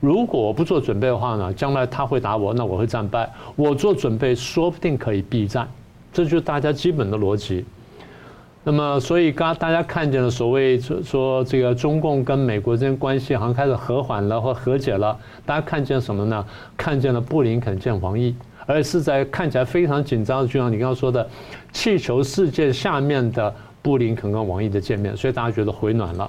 [0.00, 3.28] 如果我不做准备的话呢，将来他会打我，那我会战败。
[3.56, 5.66] 我做准备，说不定可以避战。
[6.12, 7.64] 这就是大家基本的逻辑。
[8.62, 15.16] 那么，所以刚大家看见了所谓说说这个中共跟美国之间关系好像开始和缓了或和解了。
[15.44, 16.44] 大家看见什么呢？
[16.76, 18.34] 看见了布林肯见王毅，
[18.66, 21.26] 而是在看起来非常紧张的，就像你刚刚说的
[21.72, 26.28] 气球事件下面的布林肯跟王毅的见面，所以大家觉得回暖了。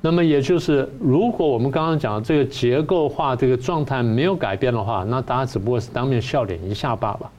[0.00, 7.30] 那么也就是，如果我们刚刚讲的这个结构化这个状态没有改变的话，那大家只不过是当面笑脸一下罢了。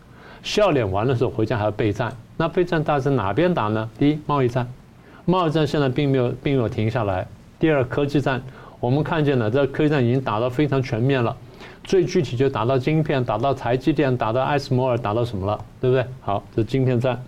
[0.43, 3.89] 笑脸完了之后回家还要备战，那备战大致哪边打呢？
[3.97, 4.67] 第一，贸易战，
[5.23, 7.25] 贸易战现在并没有并没有停下来，
[7.57, 8.41] 第二，科技战，
[8.79, 11.35] 我们看见了这科技战已经打到非常全面了。
[11.83, 16.05] 最具体就打到晶片，打到台积电，打到艾斯摩尔，打到什么了，对不对？
[16.21, 17.21] 好，这晶片战。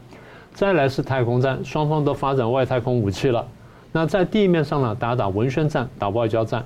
[0.54, 3.48] 再来是太空战，双方都发展外太空武器了。
[3.92, 6.66] 那在地面上呢，打打文宣战，打外交战。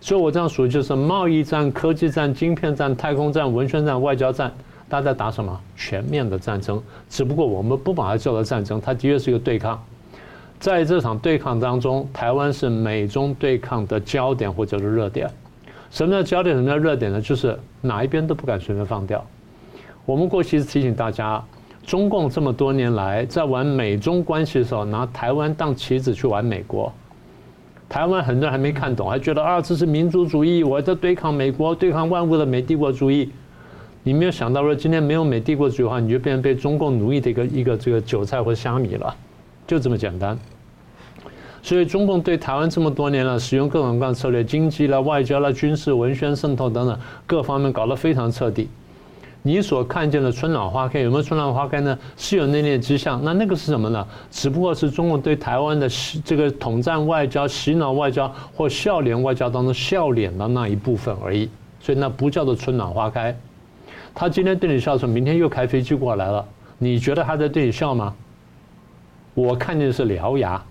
[0.00, 4.50] 所以我这样数就是贸易战、科技战、晶片战、太空战、文宣战、外交战，
[4.88, 5.60] 大家打什么？
[5.76, 6.80] 全面的战争。
[7.10, 9.82] 只不过我们不把它叫做战争，它的确是一个对抗。
[10.60, 15.28] 在这场对抗当中，台湾是美中对抗的焦点或者是热点。
[15.90, 16.54] 什么叫焦点？
[16.54, 17.20] 什么叫热点呢？
[17.20, 19.22] 就是哪一边都不敢随便放掉。
[20.06, 21.42] 我们过去提醒大家，
[21.84, 26.92] 中共这么多年来在玩美中关系的时候，拿台湾当棋子去玩美国。
[27.88, 33.30] 台湾很多人还没看懂，还觉得啊，这是民族主义，我在对抗美国，对抗万物的美帝国主义。
[34.04, 39.14] 你没有想到说，今天没有美帝国主义的话，你就变成被中共奴役的一个一个这个韭菜或虾米了，
[39.66, 40.38] 就这么简单。
[41.62, 48.68] 所以中共对台湾这么多年了，使用各种各样的策略，经济啦、外交啦、军事、文宣、渗透等等各方面搞得非常彻底。
[49.42, 51.98] 你所看见的春暖花开，有没有春暖花开呢？
[52.16, 53.20] 是有那点迹象。
[53.24, 54.06] 那那个是什么呢？
[54.30, 55.88] 只不过是中国对台湾的
[56.24, 61.48] 这个统战外交、洗脑外交或笑脸外交当中笑脸的那一部分而已。
[61.80, 63.36] 所以那不叫做春暖花开。
[64.14, 66.46] 他今天对你笑，说明天又开飞机过来了，
[66.78, 68.14] 你觉得他在对你笑吗？
[69.34, 70.62] 我看见的是獠牙。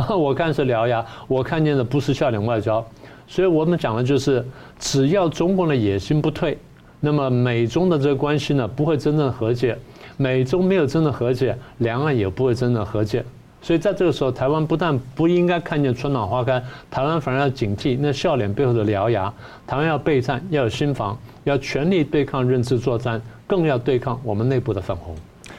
[0.08, 2.82] 我看是獠牙，我看见的不是笑脸外交，
[3.26, 4.42] 所以我们讲的就是，
[4.78, 6.56] 只要中共的野心不退，
[7.00, 9.76] 那么美中的这个关系呢不会真正和解，
[10.16, 13.24] 美中没有真正和解，两岸也不会真正和解。
[13.62, 19.30] 所以在这个时候，台湾不但不应该看见春暖花开，台湾反而要警惕那笑脸背后的獠牙。
[19.66, 25.14] 台湾要备战，要有心防，要全力对抗认知作战，更要对抗我们内部的粉红。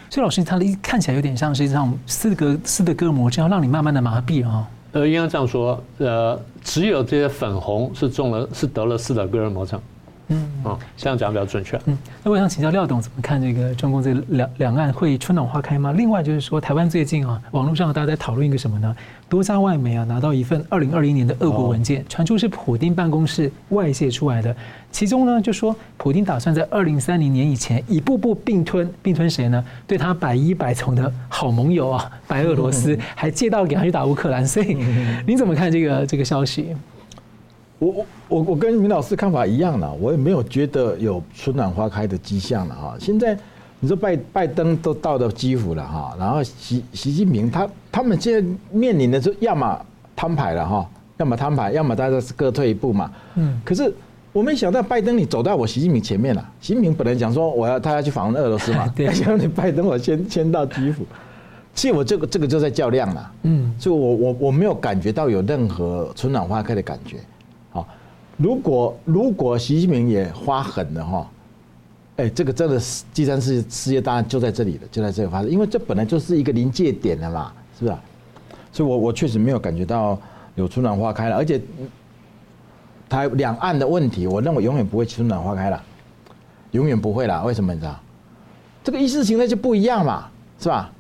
[0.10, 4.68] 所以老师，他的看起来有点像是一种斯德哥斯德哥尔摩症，让你慢慢的麻痹啊。
[4.94, 9.80] 呃，应该这样说，呃，只有这些粉红是中了，是得了斯德哥尔摩症。
[10.32, 11.80] 嗯，啊，这样讲比较准确。
[11.86, 15.92] 嗯，那我想请教廖董怎么看这个中共这两两岸会春暖花开吗？
[15.92, 18.96] 另外就是说，台湾最近啊，网络上大家在讨论一个什么呢？
[19.28, 24.56] 多家外媒啊拿到一份二零二零年的俄国文件，传出是普丁办公室外泄出来的。
[24.92, 29.64] 其中呢就说，普丁打算在二零三零年以前一步步并吞并吞谁呢？
[29.88, 34.46] 对他百依百从的好盟友啊，白俄罗斯， 还借道给他去打乌克兰。
[34.46, 34.78] 所以
[35.26, 36.76] 您怎么看这个这个消息？
[37.82, 42.96] 我我我我跟明老师看法一样了，我也没有觉得有春暖花开的迹象了哈。
[43.00, 43.36] 现在
[43.80, 49.84] 你说拜拜登都到了基辅了哈，然后习习近平他他们现在面临的是要么
[50.16, 53.12] 摊牌了哈，要么摊牌，要么大家是各退一步嘛。
[53.34, 53.60] 嗯。
[53.66, 53.92] 可是
[54.32, 56.52] 我没想到拜登你走到我习近平前面了。
[56.62, 61.04] 习近平本来讲说我要他要去访问俄罗斯嘛， 没想到你拜登我先先到基辅。
[61.74, 63.32] 其实我这个这个就在较量了。
[63.42, 63.74] 嗯。
[63.80, 67.18] 所以我我我没有感觉到有任何春暖花开的感觉。
[68.42, 71.30] 如果如果习近平也发狠了哈，
[72.18, 77.96] 哎，这个真的是第三次世界大战就在这里了，就在这里发生，因为这本来就是一个临界点了嘛，是不是？
[78.72, 80.20] 所以我我确实没有感觉到
[80.56, 81.62] 有春暖花开了，而且
[83.08, 85.80] 台两岸的问题，我认为永远不会春暖花开了，
[86.72, 87.44] 永远不会了。
[87.44, 88.00] 为什么你知道？
[88.84, 90.28] 这个意识形态就不一样嘛，
[90.60, 90.92] 是吧？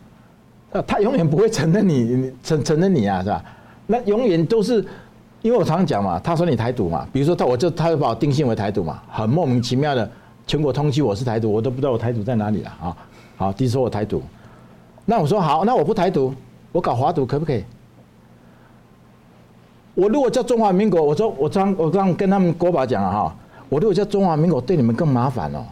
[0.85, 3.43] 他永远不会承认你承承认你啊，是吧？
[3.87, 4.85] 那永远都是。
[5.41, 10.09] 因为我常常讲嘛，他说你台独嘛，比如说他，我就他就把我定性为台独嘛，很莫名其妙的，
[10.45, 12.95] 全国通缉我是台独，我都不知道我台独在哪里了啊。
[13.37, 14.21] 好，第一说我台独，
[15.05, 16.33] 那我说好，那我不台独，
[16.71, 17.63] 我搞华独可不可以？
[19.95, 23.35] 我如果叫中华民国，我说我刚我刚跟他们国宝讲了哈，
[23.67, 25.65] 我如果叫中华民国，对你们更麻烦哦。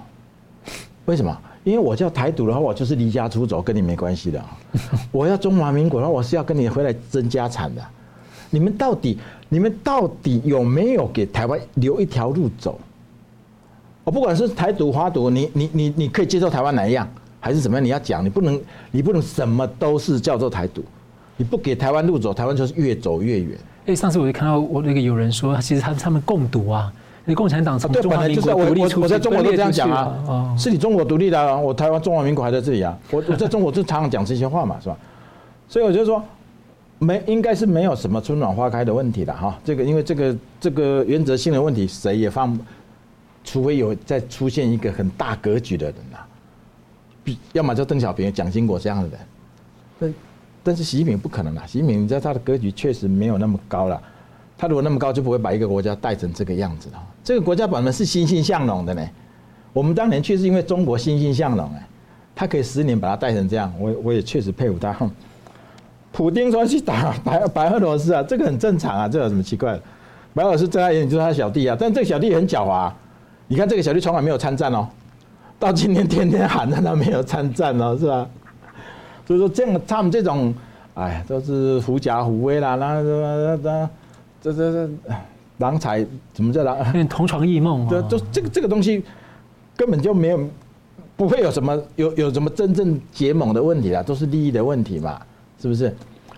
[1.05, 1.37] 为什么？
[1.63, 4.43] 因为我叫台独的话，我就是离家出走，跟你没关系的。
[5.11, 7.81] 我要中华民国的话，我是要跟你回来争家产的。
[8.49, 9.17] 你们到底？
[9.51, 12.79] 你们到底有没有给台湾留一条路走？
[14.03, 17.07] 我不管是台独、华独，你你你你可以接受台湾哪一样，
[17.39, 17.83] 还是怎么样？
[17.83, 20.83] 你要讲，你不能你不能什么都是叫做台独，
[21.35, 23.57] 你不给台湾路走，台湾就是越走越远。
[23.87, 26.93] 哎，上次我就看到我那个有人说，其实他他们共独啊，
[27.25, 34.97] 你共产党从中华民国独立出，我在中国都这样讲啊，是你中国独立的，我台湾中华民国还在这里啊，我我在中国就常常讲这些话嘛，是吧？
[35.67, 36.23] 所以我就说。
[36.99, 39.57] 没，应该是没有什么春暖花开的问题的哈。
[39.63, 42.57] 这个因为这个这个原则性的问题，谁也放，
[43.43, 49.19] 除非有再出现一个很大格局的人呐，要么就邓小平、蒋经国这样的人。
[49.99, 50.13] 但
[50.61, 54.01] 但是习近平不可能啦，习近平你知道他的格局确实没有那么高了。
[54.57, 57.01] 他如果那么高，就不会把一个国家带成这个样子了。
[57.23, 59.09] 这个国家本来是欣欣向荣的呢。
[59.71, 61.87] 我们当年确实因为中国欣欣向荣哎，
[62.35, 64.93] 他可以十年把它带成这样，我我也确实佩服他。
[66.11, 69.81] 普丁说去打白白俄罗斯啊，这个很正常啊，这有什么奇怪的？
[70.33, 72.95] 白俄罗斯在他眼里就是他小弟啊，但这个小弟也很狡猾啊。
[73.47, 74.87] 你看这个小弟从来没有参战哦，
[75.57, 78.27] 到今天天天喊着他没有参战哦， 是吧？
[79.25, 80.53] 所以说这样他们这种，
[80.95, 83.89] 哎，都是狐假虎威啦，那那那
[84.41, 84.89] 这这这
[85.57, 86.77] 郎才怎么叫郎？
[86.87, 87.85] 有点同床异梦。
[87.89, 89.03] 对，就这个这个东西
[89.75, 90.39] 根本就没有，
[91.15, 95.19] 不会有什么有有什么真正结盟的问题啦，都是利益的问题嘛，
[95.61, 95.95] 是不是？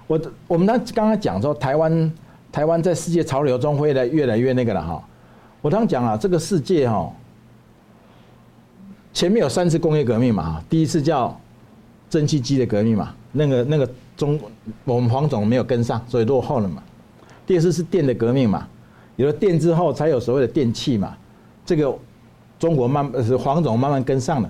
[0.08, 2.14] 我我们刚刚刚讲说台湾
[2.52, 5.02] 台湾在世界潮流中会来越来越那个了哈。
[5.62, 7.10] 我刚讲了，这个世界哈，
[9.14, 11.40] 前面有三次工业革命嘛，第一次叫
[12.10, 14.40] 蒸汽机的革命嘛，那个那个中
[14.84, 16.82] 我们黄总没有跟上，所以落后了嘛。
[17.46, 18.68] 第二次是电的革命嘛，
[19.18, 21.16] 有了电之后才有所谓的电器嘛，
[21.64, 21.96] 这个
[22.58, 24.50] 中国慢是黄总慢慢跟上了。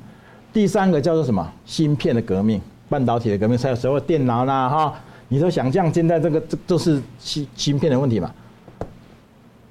[0.53, 1.45] 第三个叫做什么？
[1.65, 4.93] 芯片的革命，半导体的革命才有所谓电脑啦哈。
[5.29, 8.29] 你说想象现在这个这都是芯芯片的问题嘛？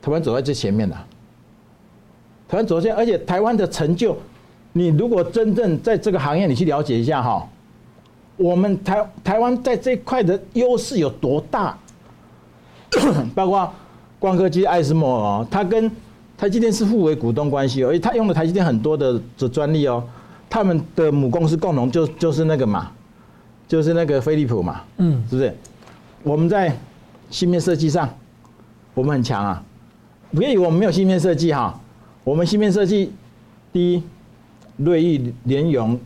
[0.00, 0.96] 台湾走在最前面的。
[2.48, 4.16] 台湾走先，而且台湾的成就，
[4.72, 7.46] 你如果真正在这个行业，你去了解一下哈，
[8.38, 11.76] 我们台台湾在这块的优势有多大？
[13.36, 13.70] 包括
[14.18, 15.88] 光刻机艾斯摩尔，它跟
[16.36, 20.02] 台积电是互为股东关系，而且它用了台积电很多的的专利哦，
[20.48, 22.90] 他们的母公司共同就就是那个嘛，
[23.70, 25.56] 就是那个飞利浦嘛，嗯，是不是？
[26.24, 26.76] 我们在
[27.30, 28.12] 芯片设计上，
[28.94, 29.62] 我们很强啊，
[30.32, 31.80] 不要以为我们没有芯片设计哈。
[32.24, 33.12] 我们芯片设计，
[33.72, 34.02] 第一，
[34.78, 35.96] 瑞昱、联咏、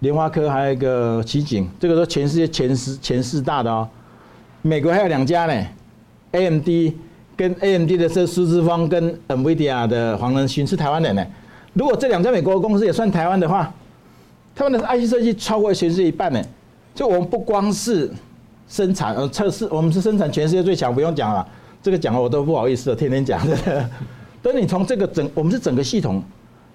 [0.00, 3.88] 联发科，还有一个奇景，这个都全世界前十、前四大的哦。
[4.60, 5.66] 美国还有两家呢
[6.32, 6.68] ，AMD
[7.34, 11.26] 跟 AMD 的这苏之峰跟 NVIDIA 的黄仁勋是台湾人呢。
[11.72, 13.72] 如果这两家美国公司也算台湾的话，
[14.54, 16.44] 他们的 IC 设计超过全世界一半呢。
[16.94, 18.10] 就我们不光是
[18.68, 21.46] 生产呃测试，我们是生产全世界最强，不用讲了。
[21.82, 23.90] 这个讲了我都不好意思了，天天讲的。
[24.40, 26.22] 等你从这个整，我们是整个系统，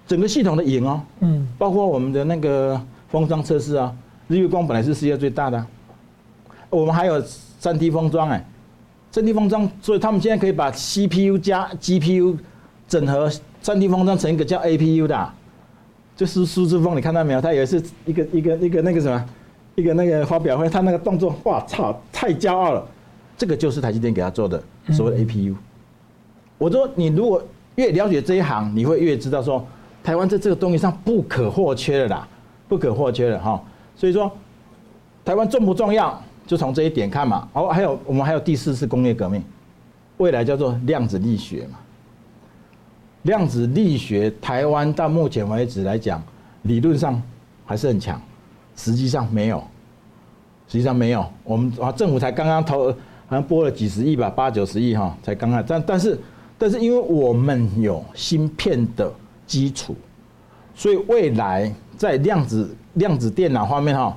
[0.06, 3.92] 整个系统的赢哦，嗯，包括我们的那个封装测试啊，
[4.28, 5.64] 日月光本来是世界最大的，
[6.68, 8.44] 我们还有三 D 封装哎，
[9.10, 12.36] 三 D 封装，所以他们现在可以把 CPU 加 GPU
[12.86, 13.30] 整合，
[13.62, 15.32] 三 D 封装成一个叫 APU 的，
[16.16, 17.40] 就是苏姿丰，你看到没有？
[17.40, 19.24] 他也是一个一个一个那个什么，
[19.74, 22.86] 一个那个发表会，他那个动作，哇操，太骄傲了，
[23.36, 25.54] 这个就是台积电给他做的所谓的 APU，
[26.58, 27.42] 我说你如果。
[27.76, 29.64] 越了解这一行，你会越知道说，
[30.02, 32.28] 台湾在这个东西上不可或缺的啦，
[32.68, 33.62] 不可或缺的哈。
[33.96, 34.30] 所以说，
[35.24, 37.48] 台湾重不重要，就从这一点看嘛。
[37.54, 39.42] 哦，还有我们还有第四次工业革命，
[40.18, 41.78] 未来叫做量子力学嘛。
[43.22, 46.22] 量子力学，台湾到目前为止来讲，
[46.62, 47.22] 理论上
[47.64, 48.20] 还是很强，
[48.80, 49.58] 实际上没有，
[50.66, 51.26] 实际上没有。
[51.44, 52.90] 我们啊，政府才刚刚投，
[53.26, 56.18] 好像拨了几十亿吧，八九十亿哈，才刚刚，但但是。
[56.62, 59.10] 但是因为我们有芯片的
[59.46, 59.96] 基础，
[60.74, 64.14] 所以未来在量子量子电脑方面哈，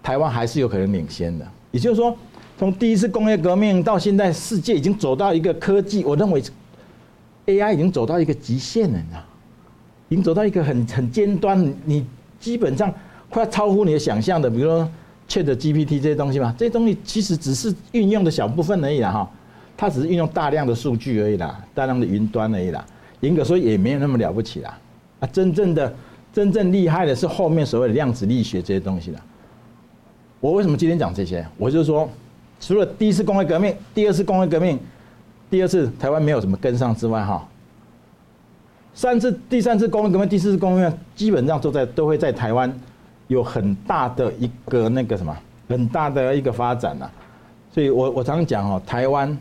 [0.00, 1.44] 台湾还是有可能领先的。
[1.72, 2.16] 也就是说，
[2.56, 6.40] 从第一次工业革命到现在，世界已经走到一个科技，我认为
[7.46, 9.20] AI 已经走到一个极限了，你知道，
[10.10, 12.06] 已经走到一个很很尖端，你
[12.38, 12.94] 基本上
[13.34, 14.88] 快超乎你的想象的，比如说
[15.28, 19.28] ChatGPT 这些东西嘛，这些东西其实只是运用的小部分而已啦哈。
[19.76, 22.84] 它只是运用大量的数据而已啦，大量的云端而已啦，
[23.18, 24.78] 严格说也没有那么了不起啦。
[25.18, 25.92] 啊，真正的、
[26.32, 29.20] 真正厉害的是后面所谓的量子力学这些东西啦。
[30.38, 31.44] 我为什么今天讲这些？
[31.58, 32.08] 我就是说，
[32.60, 34.78] 除了第一次工业革命、第二次工业革命、
[35.50, 37.44] 第二次台湾没有什么跟上之外，哈，
[38.94, 42.72] 三次、第三次工业革命、第四次工业革命基本上都在都会在台湾
[43.28, 45.36] 有很大的一个那个什么，
[45.68, 47.10] 很大的一个发展呐。
[47.72, 49.36] 所以我我常讲哦，台湾。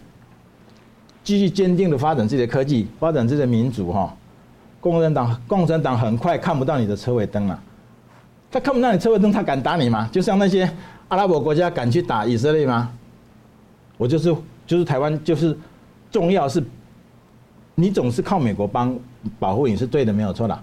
[1.23, 4.13] 继续坚定的发展自己的科技，发展自己的民主哈。
[4.81, 7.57] 共产党，共产党很快看不到你的车尾灯了。
[8.51, 10.09] 他看不到你车尾灯，他敢打你吗？
[10.11, 10.69] 就像那些
[11.07, 12.91] 阿拉伯国家敢去打以色列吗？
[13.97, 14.35] 我就是
[14.67, 15.57] 就是台湾就是
[16.11, 16.61] 重要是，
[17.75, 18.93] 你总是靠美国帮
[19.39, 20.59] 保护你是对的，没有错的。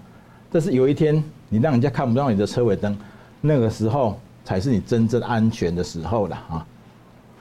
[0.51, 2.95] 但是有一天你让人家看不到你的车尾灯，
[3.41, 6.65] 那个时候才是你真正安全的时候了啊。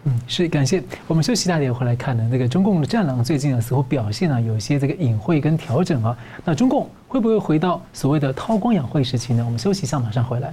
[0.05, 9.44] 嗯，是感谢我们休息大点回来看呢，那个中共的战狼最近啊似乎表现啊有一些这个隐晦跟调整啊，那中共会不会回到所谓的韬光养晦时期呢？
[9.44, 10.51] 我们休息一下，马上回来。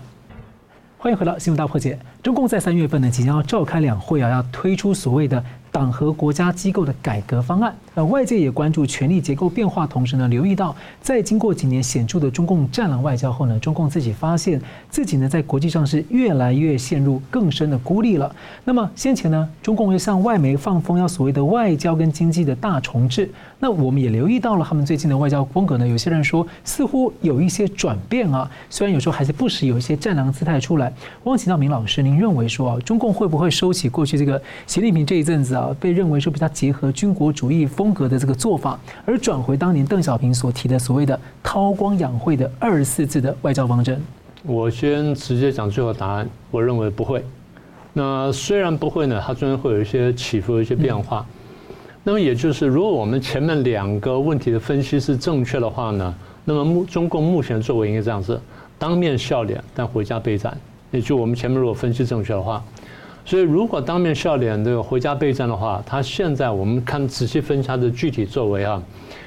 [0.98, 1.98] 欢迎回到新闻大破解。
[2.22, 5.42] 中共在三月份呢即将要召开两会啊，要推出所谓的
[5.78, 7.76] 党和国家机构的改革方案。
[7.96, 18.34] 呃，外界也关注权力结构变化，同时呢，留意到在经过几年显著的中共战狼外交后呢，中共自己发现自己呢在国际上是越来越陷入更深的孤立了。
[18.64, 23.30] 那么先前呢，中共又向外媒放风，要所谓的外交跟经济的大重置。
[23.60, 30.94] 那我们也留意到了他们最近的外交风格呢，有些人说似乎有一些转变啊，虽然有时候还是不时有一些战狼姿态出来。
[31.24, 44.02] 汪启道明老师，您认为说啊，中共会不会收起过去这个习近平这一阵子啊，被认为说比较结合军国主义风格的这个做法，而转回当年邓小平所提的所谓的韬光养晦的二十四字的外交方针？
[44.44, 47.24] 我先直接讲最后答案，我认为不会。
[47.94, 51.26] 那虽然不会呢，它中间会有一些起伏，有一些变化。
[51.30, 51.34] 嗯
[52.04, 56.16] 那么也就是，如果我们前面两个问题的分析是正确的话呢，
[56.46, 58.40] 那么目中共目前作为应该这样子：
[58.80, 60.58] 当面笑脸，但回家备战。
[60.90, 62.64] 也就我们前面如果分析正确的话，
[63.28, 68.82] 所以如果当面笑脸这个回家备战的话，他现在我们看仔细分析他的具体作为啊，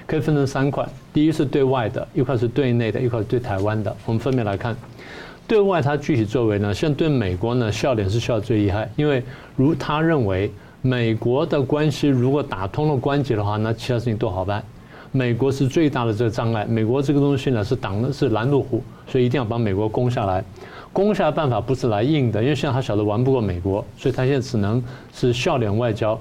[0.07, 0.83] 可以分成三块：
[1.13, 3.95] 第一是对外的，一块是对内的，一块是对台湾的。
[4.07, 4.75] 我们分别来看，
[5.47, 9.23] 对外他具体作为呢，现在对美国呢笑脸是笑最厉害，因为
[9.55, 10.51] 如他认为。
[10.83, 14.65] 美国的关系如果打通了关节的话，那其他事情都好办。
[15.13, 20.43] 美国是最大的这个障碍，美国这个东西呢是挡的是拦路虎，所以一定要把美国攻下来。
[20.93, 24.83] 攻下的办法不是来硬的，因为现在他晓得玩不过美国，所以他现在只能
[25.13, 26.19] 是笑脸外交。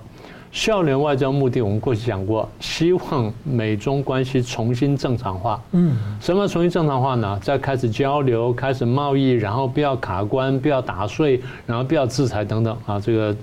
[0.52, 5.62] 笑脸外交目的，我们过去讲过，希望美中关系重新正常化。
[5.74, 7.40] 嗯，什么重新正常化呢？
[7.40, 13.36] 再开始交流，开始贸易，然后不要卡关，不要打税，然后不要制裁等等啊，这个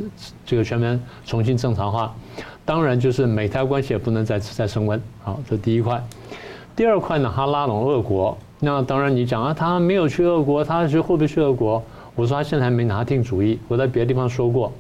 [0.45, 2.13] 这个全面重新正常化。
[2.65, 5.01] 当然，就是美台关系也不能再再升温。
[5.23, 6.05] 好，这第一块。
[6.75, 8.37] 第二块呢，他拉拢俄国。
[8.61, 11.83] 那当然，你讲啊，他没有去俄国，他去会不会去俄国？
[12.15, 13.59] 我说他现在还没拿定主意。
[13.69, 14.73] 我在别的地方说过。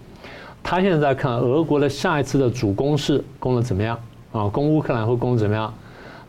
[0.62, 3.96] 他现在在看俄国的下一次的主攻势攻得怎么样
[4.32, 4.48] 啊？
[4.48, 5.72] 攻乌克兰会攻怎么样？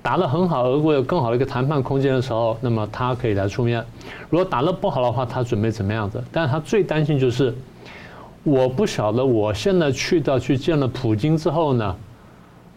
[0.03, 3.81] 打得很好，俄国有更好的一个谈判空间的时候，那么他可以来出面；
[4.29, 6.23] 如果打得不好的话，他准备怎么样子？
[6.31, 7.53] 但是他最担心就是，
[8.43, 11.95] 我不晓得我现在去到去见了普京之后呢？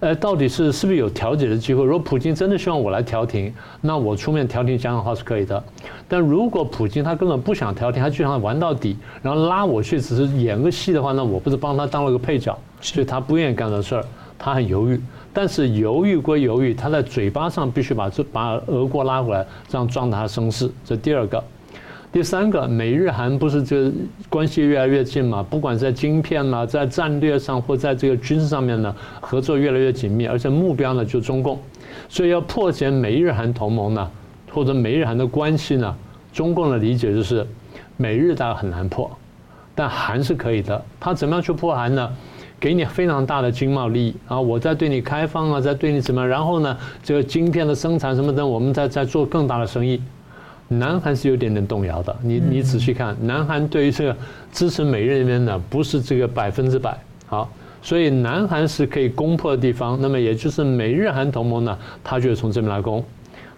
[0.01, 1.85] 呃，到底是是不是有调解的机会？
[1.85, 5.63] 如果普京真的希望我来调停，那我出面调停讲讲话是可以的。
[6.09, 12.59] 但如果普京他根本不想调停，他就想玩到底，然后拉我去只是演个戏的话，那我不是帮他当了个配角？
[12.81, 14.05] 所以他不愿意干这事儿，
[14.39, 14.99] 他很犹豫。
[15.35, 20.71] 但是犹豫归犹豫，他在嘴巴上必须把这把俄国拉回来，这样壮大他声势。
[20.83, 21.45] 这第二个。
[22.13, 23.89] 第三个，美日韩不是这
[24.29, 25.47] 关系越来越近嘛？
[25.49, 31.57] 不管在晶片嘛，在战略上或在这个军事上面呢，合作越来越紧密，而且目标呢就中共，
[32.09, 34.11] 所以要破解美日韩同盟呢，
[34.53, 35.95] 或者美日韩的关系呢，
[36.33, 37.47] 中共的理解就是，
[37.97, 39.09] 美日大概很难破，
[39.77, 40.85] 但韩是可以的。
[40.99, 42.11] 他怎么样去破韩呢？
[42.59, 50.03] 给你非常大的经贸利益啊，我在对你开放啊，在对你怎么样，然后呢，这个晶片的生产什么的，我们在在做更大的生意。
[50.73, 54.17] 南韩是有点点动摇的，你你仔细看，南韩对于这个
[54.53, 56.97] 支持美日那边呢，不是这个百分之百
[57.27, 57.51] 好，
[57.83, 59.99] 所以南韩是可以攻破的地方。
[60.01, 63.05] 那么也就是美日韩同盟呢，他就从这边来攻。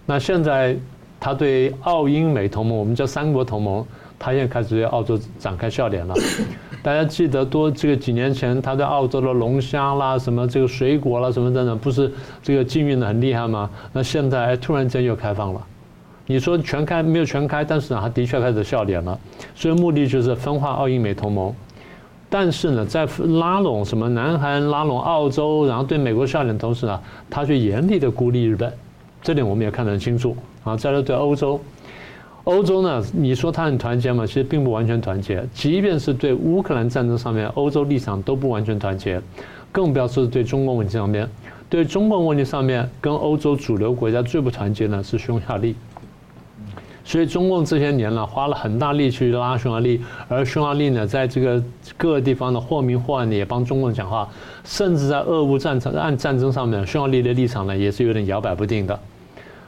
[0.07, 0.75] 那现在
[1.19, 3.85] 他对澳英美同盟，我们叫三国同盟，
[4.17, 6.15] 他现在开始对澳洲展开笑脸了。
[6.81, 12.11] 大家记得多这个几年前，他在澳洲的龙虾啦、什么这个水果啦、什么等等，不是
[12.41, 13.69] 这个禁运的很厉害吗？
[13.93, 15.63] 那现在突然间又开放了。
[16.25, 19.19] 你说全开没有全开，但是呢，他的确开始笑脸了，
[19.53, 21.53] 所以目的就是分化澳英美同盟。
[22.29, 23.05] 但是呢，在
[23.39, 26.99] 拉拢什么南韩、拉拢澳洲，然后对美国笑脸的同时呢，
[27.29, 28.71] 他却严厉的孤立日本，
[29.21, 30.75] 这点我们也看得很清楚啊。
[30.75, 31.59] 再来对欧洲，
[32.45, 34.25] 欧洲呢，你说他很团结吗？
[34.25, 39.21] 其实并不完全团结，即便是对乌克兰战争上面，欧洲立场都不完全团结，
[39.71, 41.29] 更不要说是对中共问题上面。
[41.69, 45.75] 对中共问题上面，跟欧洲主流国家最不团结呢是匈牙利。
[47.05, 51.61] 所以中共这些年呢，花了很大力气去拉匈牙利，而匈牙利呢，在这个
[51.97, 54.27] 各个地方的或明或暗的也帮中共讲话，
[54.63, 58.97] 甚至在俄乌战场按战争上面，匈牙利的立场呢也是有点摇摆不定的。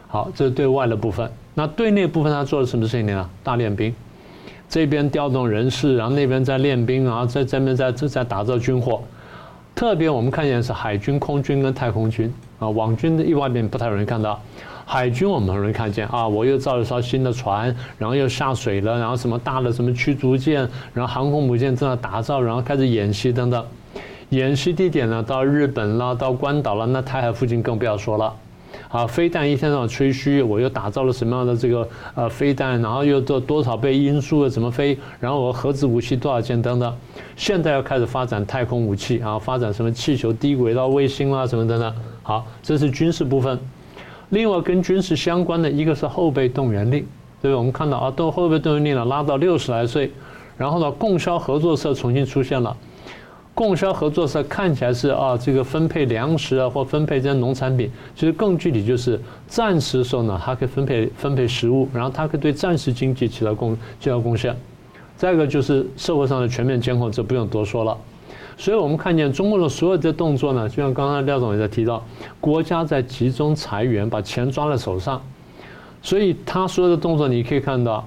[0.07, 1.29] 好，这是对外的部分。
[1.53, 3.29] 那对内部分他做了什么事情呢？
[3.43, 3.93] 大练兵，
[4.69, 9.01] 这边调动人事，然后那边在练兵，然后在这边在这在打造军火。
[9.75, 14.39] 特别我们看见是海军、空军跟太空军啊，网军的意外面不太容易看到。
[14.85, 23.65] 海军我们很容易看见啊，我又造了艘新的船，然后又下水了，然后什么大的什么驱逐舰，然后航空母舰正在打造，然后开始演习等等。
[24.29, 28.33] 演习地点呢，到日本了，到关岛了，那台海附近更不要说了。
[28.89, 36.93] 啊，飞弹一天到晚吹嘘，我又打造了什么样的这个呃飞弹，然后又做多少倍音速的怎么飞，然后我核子武器多少件等等。
[37.35, 41.95] 现在要开始发展太空武器啊，发展什么气球、低轨道卫星啊什么等等。
[42.21, 43.57] 好，这是军事部分。
[44.29, 47.05] 另外跟军事相关的一个是后备动员令，
[47.41, 47.57] 对吧？
[47.57, 50.11] 我们看到啊，都后备动员令呢拉到六十来岁，
[50.57, 52.75] 然后呢，供销合作社重新出现了。
[53.53, 59.17] 供销合作社看起来是啊，这个分配粮食啊，或分配这些农产品，其实更具体就是
[59.47, 64.53] 战时时候呢，它可以分配分配食物，然后它可以对战时经济起到贡起到贡献。
[65.15, 67.97] 再一个就是社会上的全面监控，这不用多说了。
[68.57, 72.03] 所以我们看见中国的所有的动作呢，就像刚刚廖总也在提到，
[72.39, 75.21] 国家在集中裁员，把钱抓在手上，
[76.01, 78.05] 所以他所有的动作你可以看到。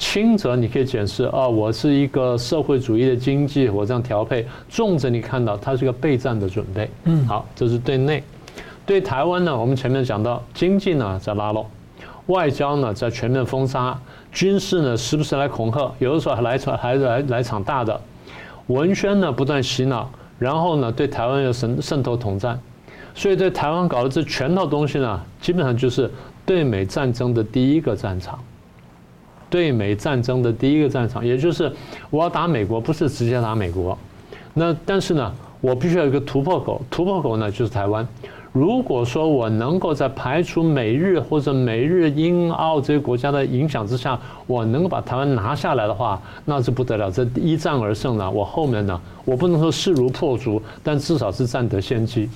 [0.00, 6.88] 轻则你可以解释啊，我是一个社会主义的经济，我这样调配；重则你看到它是一个备战的准备。
[7.02, 8.22] 嗯，好，这是对内。
[8.86, 11.66] 对台湾呢，我们前面讲到经济呢在拉拢，
[12.26, 14.00] 外交呢在全面封杀，
[14.30, 18.00] 军事呢时不时来恐吓，有的时候还来场还来来场大的，
[18.68, 20.08] 文宣呢不断洗脑，
[20.38, 22.58] 然后呢对台湾又渗渗透统战，
[23.14, 26.10] 所以对台湾搞的这全套东西呢，基本上就是
[26.46, 28.38] 对美战争的第一个战场。
[29.50, 31.72] 对美战争的第一个战场，也就是
[32.10, 33.96] 我要打美国，不是直接打美国。
[34.52, 38.06] 那但是呢，我必须要有一个突破口，突破口呢就是台湾。
[38.58, 48.28] 如果说我能够在排除美日或者美日英澳这些国家的影响之下，我能够把台湾拿下来的话，那是不得了，这一战而胜呢。
[48.28, 52.28] 我后面呢，我不能说势如破竹，但至少是占得先机。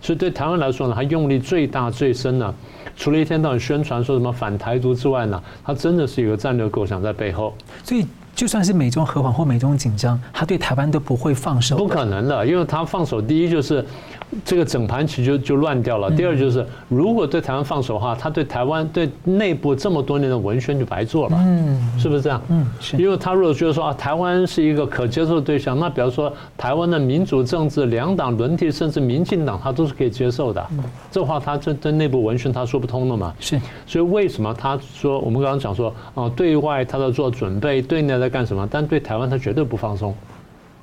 [0.00, 2.54] 所以对台湾来说呢，他用力最大最深呢。
[2.96, 7.52] 除了一天到晚宣传说什么反台独之外呢，它真的是一个战略构想在背后。
[7.84, 8.06] 所以，
[8.36, 11.76] 就算是美中和缓或美中紧张，他对台湾都不会放手。
[11.76, 13.84] 不可能的，因为他放手，第一就是。
[14.44, 16.10] 这个整盘棋就就乱掉了。
[16.10, 22.42] 第二就是，如果对台湾放手的话，他对台湾对内部这么多年的文宣就白做了，嗯，是不是这样？
[22.48, 22.96] 嗯，是。
[22.96, 30.66] 因为他如果觉得说啊，台湾是一个可接受的对象，那比如说台湾的民主政治、两党轮替，甚至民进党，他都是可以接受的。
[31.08, 33.32] 这话他这这内部文宣他说不通的嘛。
[33.38, 33.60] 是。
[33.86, 38.68] 所以为什么他说我们刚刚讲说啊，对外他在做准备，对内在干什么？
[38.68, 40.12] 但对台湾他绝对不放松，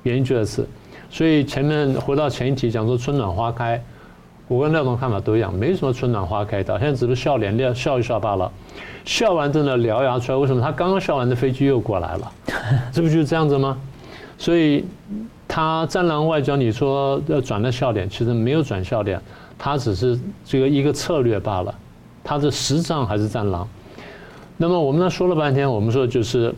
[0.02, 0.66] 原因就是。
[1.10, 3.80] 所以前面回到前一题讲说春暖花开，
[4.48, 8.50] 我跟廖总看法都一样，没什么春暖花开的，现在只是笑脸笑一笑罢了。
[9.04, 10.62] 笑完真的獠牙出来，为什么？
[10.62, 12.32] 他刚刚笑完的飞机又过来了，
[12.90, 13.76] 这不就是这样子吗？
[14.38, 14.84] 所以
[15.46, 19.20] 他战狼外交，你说要转了笑脸，其实没有转笑脸，
[19.58, 21.74] 他只是这个一个策略罢了。
[22.24, 23.68] 他是实战还是战狼？
[24.56, 26.52] 那么我们呢说了半天，我们说就是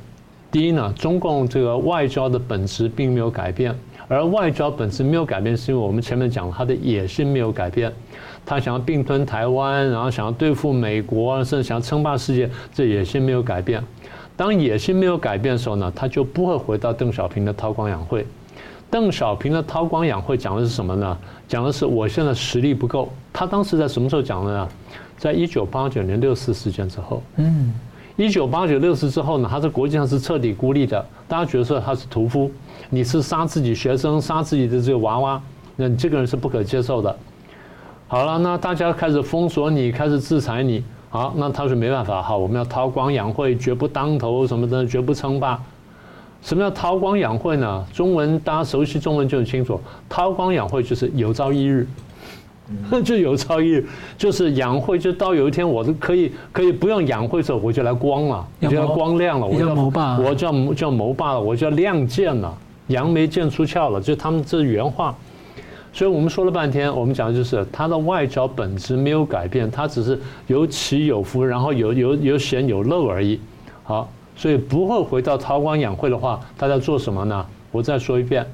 [0.50, 3.74] 第一呢，中共这个外交的本质并没有改变。
[4.08, 7.92] 而外交本质没有改变，是因为我们前面讲了，他的野心没有改变，
[8.44, 13.82] 他想要并吞台湾，然后想要对付美国，甚至想要称霸世界，这野心没有改变。
[14.36, 18.24] 当野心没有改变的时候呢，他就不会回到邓小平的韬光养晦。
[18.88, 21.18] 邓小平的韬光养晦讲的是什么呢？
[21.48, 23.12] 讲的是我现在实力不够。
[23.32, 24.68] 他当时在什么时候讲的呢？
[25.18, 27.20] 在一九八九年六四事件之后。
[27.36, 27.74] 嗯，
[28.16, 32.50] 一九八九六四之后呢，他在国际上是彻底孤立的，大家觉得说他是屠夫。
[32.88, 35.42] 你是杀自己学生，杀自己的这个娃娃，
[35.76, 37.14] 那你这个人是不可接受的。
[38.08, 40.82] 好了，那大家开始封锁你，开始制裁你。
[41.10, 45.62] 好，那他说没办法，好，我们要韬光养晦，绝不当头什么的，绝不称霸。
[46.40, 47.86] 什么叫韬光养晦呢？
[47.92, 51.86] 中文大家熟悉中文就很清楚，韬光养晦就是有朝一日，
[53.04, 53.86] 就有朝一日，
[54.18, 62.56] 就是养晦，就到有一天我都可以可以不用养晦的时候，我就来光了，我就要光亮了，我就要谋霸，我就要就要谋霸了，我就要亮剑了。
[62.88, 65.12] 杨梅剑出鞘了，就他们这是原话，
[65.92, 73.40] 所以我们说了半天，我们讲的就是他的外交本质没有改变，他只是有起有伏，然后有有有显有漏而已。
[73.82, 77.46] 好，所以不会回到韬光养晦的话，他在做什么呢？
[77.72, 78.46] 我再说一遍，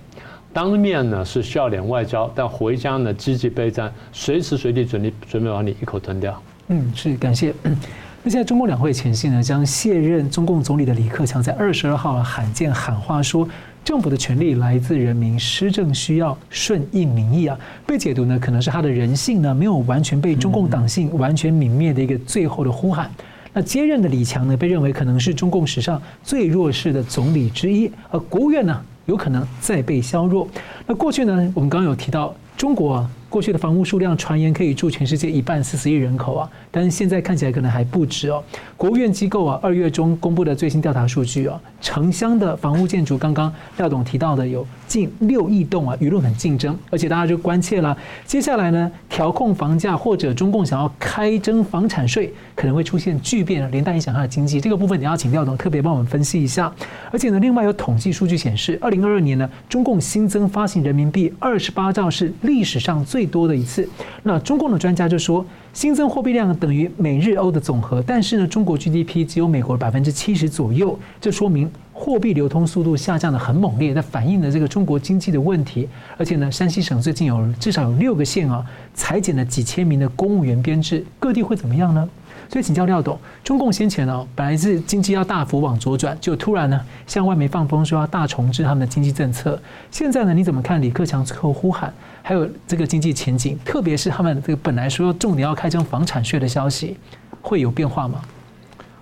[0.53, 6.42] 当面呢是笑脸外交，但回家呢积极备战，随时随地准备准备把你一口吞掉。
[6.68, 7.55] 嗯，是感谢。
[8.24, 13.48] 那现在中共两会前夕呢，将卸任中共总理的李克强在二十二号罕见喊话说。
[13.84, 23.11] 政府的权力来自人民，施政需要顺应民意啊，被解读呢可能是他的人性呢没有完全被中共党性完全泯灭的一个最后的呼喊。
[23.53, 30.46] 那接任的李强呢被认为可能是中共史上最弱势的总理之一，而国务院呢有可能再被削弱。
[30.86, 32.34] 那过去呢我们刚刚有提到。
[32.57, 38.45] 中国，过去的房屋数量传言可以住全世界一半四十亿人口啊，但是现在看起来可能还不止哦。
[38.76, 54.61] 国务院机构啊，二月中公布的最新调查数据啊，城乡的房屋建筑，刚刚廖董提到的有近六亿栋啊，舆论很竞争，而且大家就关切了，接下来呢，调控房价或者中共想要开征房产税，可能会出现巨变，连带影响它的经济。
[54.61, 56.70] 这个部分你要请廖董特别帮我们分析一下。
[57.11, 63.89] 而且呢，另外有统计数据显示，二零二二年呢，中共新增发行人民币二十八兆是历史上最最多的一次。
[64.25, 75.89] 那中共的专家就说，新增货币量等于美日欧的总和，但是呢，中国 GDP 只有美国百分之七十左右，这说明货币流通速度下降的很猛烈，那反映了这个中国经济的问题。
[76.18, 82.09] 而且呢，山西省最近有至少有六个县啊，裁减了几千名的公务员编制，各地会怎么样呢？
[82.53, 89.59] 所以请教廖董，中共先前呢，本来是经济要大幅往左转，就突然呢向外媒放风说要大重置他们的经济政策。
[89.90, 91.90] 现在呢，你怎么看李克强最后呼喊，
[92.20, 96.98] 还有这个经济前景，特别是他们这个本来说重点要开征房产税的消息，
[97.40, 98.20] 会有变化吗？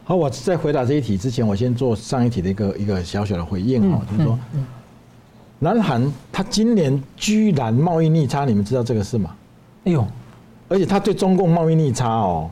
[0.05, 4.38] 好，我在回答这一题之前，我先做上一题的一个一个小小的回应哦，就是说，
[5.59, 9.34] 南韩他今年居然贸易逆差，你们知道这个事吗？
[9.86, 10.07] 哎呦，
[10.68, 12.48] 而且他对中共贸易逆差哦。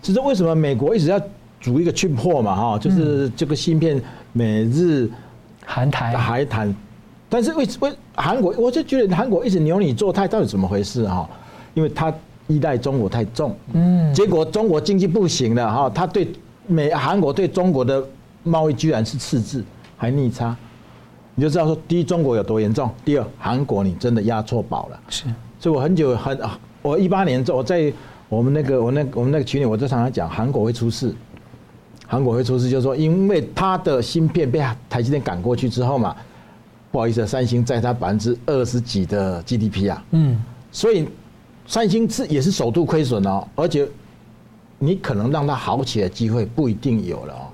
[0.00, 1.20] 其实为什么美国一直要
[1.60, 2.54] 组一个 chip 货嘛？
[2.54, 4.00] 哈，就是这个芯片，
[4.32, 5.10] 美日
[5.66, 6.72] 韩台还谈，
[7.28, 11.28] 但是为为韩国，我就觉得韩国一直扭你做态，到底怎么回事哈？
[11.74, 12.14] 因为他
[12.46, 16.28] 依赖中国太重，嗯，结果中国经济不行了哈，他对
[16.68, 18.02] 美韩国对中国的
[18.44, 19.64] 贸易居然是赤字，
[19.96, 20.56] 还逆差，
[21.34, 25.24] 你就知道说，第一中国有多严重，第二韩国你真的押错宝了，是，
[25.58, 26.38] 所以我很久很
[26.82, 27.92] 我一八年我在。
[28.28, 31.14] 我们那个，我那我们那个群里，我就常常讲，韩国会出事，
[32.06, 36.14] 韩国会出事，就是说，因为它的芯片被台积电赶过去之后嘛，
[36.92, 40.38] 不好意思，三星占它百分之二十几的 GDP 啊，嗯，
[40.70, 41.08] 所以
[41.66, 43.88] 三星是也是首度亏损哦，而且
[44.78, 47.48] 你可能让它好起来的机会不一定有了哦，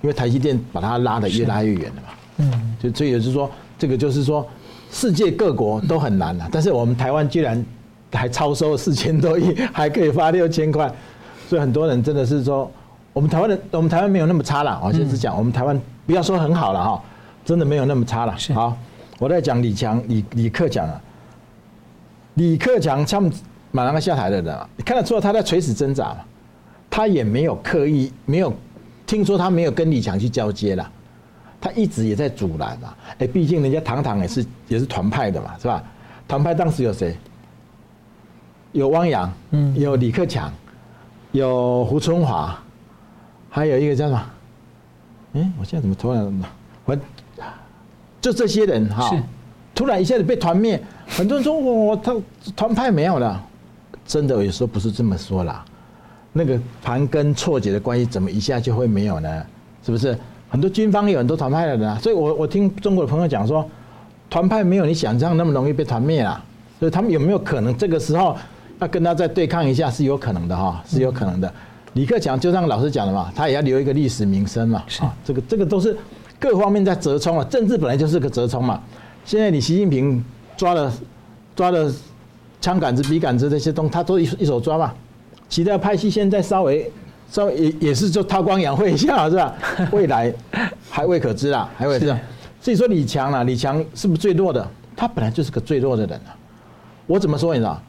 [0.00, 2.08] 因为台积电把它拉得越拉越远了嘛，
[2.38, 4.46] 嗯，就所以也就是说，这个就是说，
[4.90, 7.62] 世界各国都很难了，但是我们台湾居然。
[8.14, 10.90] 还超收四千多亿，还可以发六千块，
[11.48, 12.70] 所以很多人真的是说，
[13.12, 14.80] 我们台湾的我们台湾没有那么差了。
[14.82, 17.02] 我先是讲，我们台湾不要说很好了哈，
[17.44, 18.34] 真的没有那么差了。
[18.54, 18.76] 好，
[19.18, 21.00] 我在讲李强，李李克强啊，
[22.34, 23.32] 李克强他们
[23.70, 26.18] 马上要下台的人，你看得出来他在垂死挣扎嘛？
[26.90, 28.52] 他也没有刻意，没有
[29.06, 30.90] 听说他没有跟李强去交接了，
[31.60, 32.94] 他一直也在阻拦嘛。
[33.18, 35.82] 哎，毕竟人家堂堂也是也是团派的嘛，是吧？
[36.28, 37.16] 团派当时有谁？
[38.74, 40.52] 有汪洋，嗯，有李克强，
[41.30, 42.58] 有胡春华，
[43.48, 44.26] 还有一个叫什么？
[45.34, 46.42] 哎，我现在怎么突然，
[46.84, 46.96] 我
[48.20, 49.08] 就这些人哈，
[49.76, 52.16] 突然一下子被团灭，很多人说我他
[52.56, 53.40] 团派没有了，
[54.04, 55.64] 真的有时候不是这么说啦，
[56.32, 59.46] 那个盘根错节的关系怎么一下就会没有呢？
[59.84, 60.18] 是不是？
[60.50, 63.64] 很多军方有很多团派的人啊，所以我我听中国的朋友讲说，
[64.28, 66.44] 团派没有你想象那么容易被团灭啊，
[66.80, 68.36] 所以他们有没有可能这个时候？
[68.84, 71.52] 要跟他再对抗一下是有可能的哈，是有可能的。
[71.94, 74.84] 李克强就像老师讲的嘛，他也要留一个历史名声嘛。
[75.00, 75.96] 啊，这个这个都是
[76.38, 77.44] 各方面在折冲啊。
[77.48, 78.80] 政治本来就是个折冲嘛。
[79.24, 80.22] 现在你习近平
[80.56, 80.92] 抓了
[81.56, 81.90] 抓了
[82.60, 84.92] 枪杆子、笔杆子这些东西，他都一一手抓嘛。
[85.48, 86.90] 其他派系现在稍微
[87.30, 89.54] 稍微也也是就韬光养晦一下是吧？
[89.92, 90.32] 未来
[90.90, 92.16] 还未可知啦，还未知道。
[92.60, 94.68] 所以说李强啊，李强是不是最弱的？
[94.96, 96.34] 他本来就是个最弱的人啊。
[97.06, 97.80] 我怎么说你知道？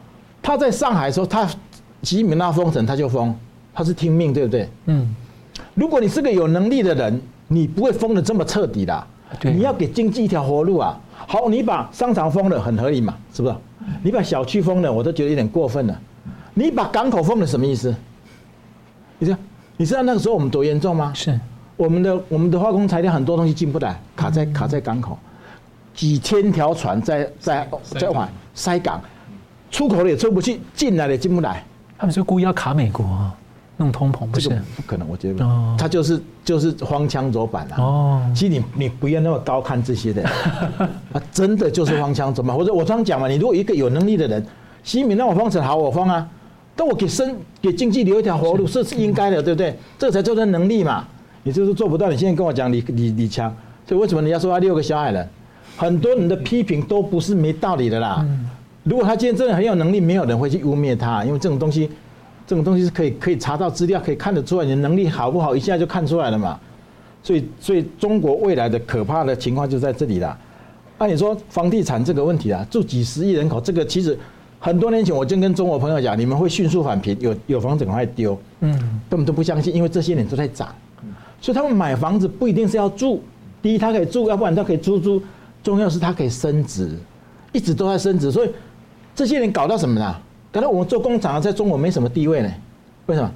[0.45, 1.43] 他在上海的时候，他
[2.03, 3.35] 习近平那封城他就封，
[3.73, 4.69] 他是听命，对不对？
[4.85, 5.15] 嗯。
[5.73, 9.07] 如果你是个有能力的人，你不会封的这么彻底的。
[9.39, 9.51] 对。
[9.51, 10.95] 你要给经济一条活路啊。
[11.25, 13.55] 好，你把商场封了，很合理嘛，是不是？
[14.03, 15.99] 你把小区封了，我都觉得有点过分了。
[16.53, 17.95] 你把港口封了，什么意思？
[19.17, 19.39] 你知道？
[19.77, 21.11] 你知道那个时候我们多严重吗？
[21.15, 21.39] 是。
[21.75, 25.17] 我们的我们的化工材料很多东西进不来，卡在卡在港口，
[25.95, 29.01] 几千条船在在在往塞港。
[29.75, 31.61] 出口的也出不去，进来的也进不来。
[31.97, 33.05] 他们是故意要卡美国，
[33.75, 34.47] 弄通膨，不是？
[34.73, 35.43] 不可能，我觉得。
[35.43, 35.75] 哦。
[35.77, 37.75] 他就是就是荒腔走板啊。
[37.77, 38.31] 哦。
[38.33, 40.23] 其实你你不要那么高看这些的，
[41.11, 42.55] 啊，真的就是荒腔走板。
[42.55, 44.41] 或者我常讲嘛，你如果一个有能力的人，
[44.81, 46.25] 习近平让我方成，好，我方啊。
[46.73, 49.77] 但我给生给经济留一条活路，是是应该的，对不对？
[49.99, 51.05] 这才叫做能力嘛。
[51.43, 53.53] 你就是做不到，你现在跟我讲李李李强，
[53.85, 55.27] 所以为什么你要说他六个小矮人？
[55.75, 58.19] 很多人的批评都不是没道理的啦。
[58.21, 58.49] 嗯
[58.85, 61.89] 如果他今天真的很有能力，没有人会去污蔑他，因为这种东西，
[62.45, 66.59] 这种东西是可以可以查到资料，可以看得出来你的能力好不好，一下就看出来了嘛。
[67.23, 70.37] 所以，所以中国未来的可怕的情况就在这里了。
[70.99, 74.17] 按理说房地产这个问题啊，住几十亿人口，这个其实
[74.59, 78.71] 很多年前我就跟中国朋友讲，你们会迅速返贫，有有房子赶快丢，嗯，
[79.09, 80.73] 根本都不相信，因为这些年都在涨，
[81.41, 83.23] 所以他们买房子不一定是要住，
[83.63, 85.19] 第一他可以住，要不然他可以出租，
[85.63, 86.95] 重要是他可以升值，
[87.51, 88.49] 一直都在升值，所以
[89.15, 90.15] 这些人搞到什么呢？
[90.51, 92.51] 搞到我们做工厂在中国没什么地位呢？
[93.07, 93.31] 为什么？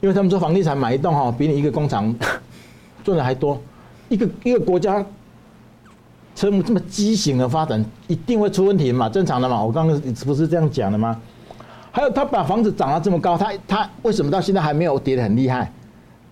[0.00, 2.14] 因为他们做房地产买一栋哈，比你一个工厂
[3.04, 3.60] 赚的还多，
[4.08, 5.04] 一个一个国家。
[6.34, 9.08] 这么这么畸形的发展，一定会出问题嘛？
[9.08, 9.64] 正常的嘛？
[9.64, 11.18] 我刚刚不是这样讲的吗？
[11.90, 15.72] 还有，他把房子涨到这么高，他他为什么到现在还没有跌得很厉害？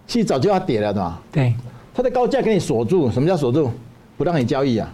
[0.07, 1.23] 其实早就要跌了，对吧？
[1.33, 1.55] 对，
[1.95, 3.71] 他的高价给你锁住，什么叫锁住？
[4.19, 4.93] 不让你交易啊！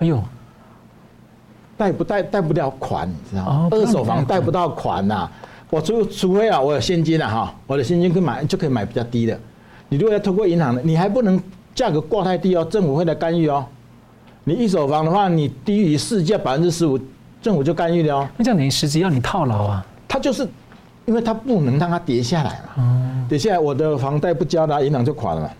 [0.00, 0.20] 哎呦，
[1.78, 3.68] 贷不贷贷不了款，你知道吗？
[3.70, 5.30] 二手房贷不到款呐。
[5.70, 9.38] 我除除非啊，我有现金了哈，我的现金可以买就可以买比较低的。
[9.88, 11.40] 你如果要通过银行的，你还不能
[11.74, 13.64] 价格挂太低哦，政府会来干预哦。
[14.44, 16.98] 你一手房的话，你低于市价百分之十五，
[17.40, 18.28] 政府就干预了哦。
[18.36, 19.86] 那这样等于实际要你套牢啊？
[20.08, 20.48] 他就是，
[21.04, 22.70] 因为他不能让它跌下来嘛。
[22.78, 23.26] 嗯。
[23.28, 25.50] 跌下来，我的房贷不交了，银行就垮了嘛。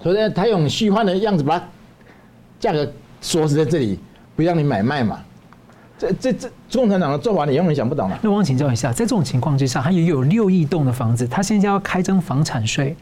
[0.00, 1.60] 所以呢，他用虚幻的样子把
[2.60, 2.88] 价格
[3.20, 3.98] 锁死在这里，
[4.36, 5.18] 不让你买卖嘛。
[5.98, 8.18] 这这这，共产党的做法你永远想不懂了。
[8.22, 12.96] 那我想请教一下，在这种情况之下，他也有六亿栋的房子，他现在要开征房产税，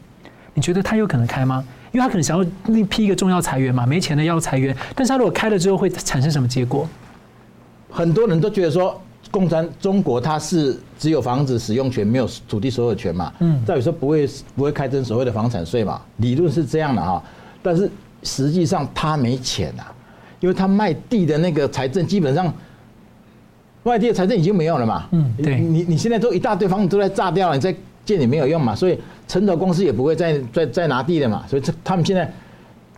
[0.53, 1.63] 你觉得他有可能开吗？
[1.91, 6.87] 因为他可能想要另批一个重要裁员嘛，没钱的要裁员，但是他如果开了之后会产生什么结果？
[7.89, 17.23] 很多人都觉得说，共产中国它是只有房子使用权，没有土地所有权嘛，嗯，再有说不会不会开征所谓的房产税嘛，理论是这样的哈，
[17.61, 17.89] 但是
[18.23, 19.93] 实际上他没钱啊，
[20.39, 22.51] 因为他卖地的那个财政基本上
[23.83, 27.75] 卖地的财政已经没有了嘛，嗯，对，你你现在都一大堆房子都在炸掉了，你再
[28.05, 28.99] 建也没有用嘛，所以。
[29.25, 32.29] 城投公司也不会再再再拿地了嘛，所以这他们现在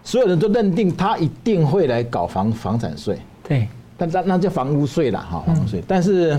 [0.03, 3.17] 所有人都认定他一定会来搞房房产税，
[3.47, 5.83] 对，但那那叫房屋税了哈，房屋税。
[5.88, 6.38] 但是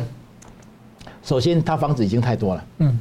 [1.23, 2.99] 首先他房子已经太多了，嗯，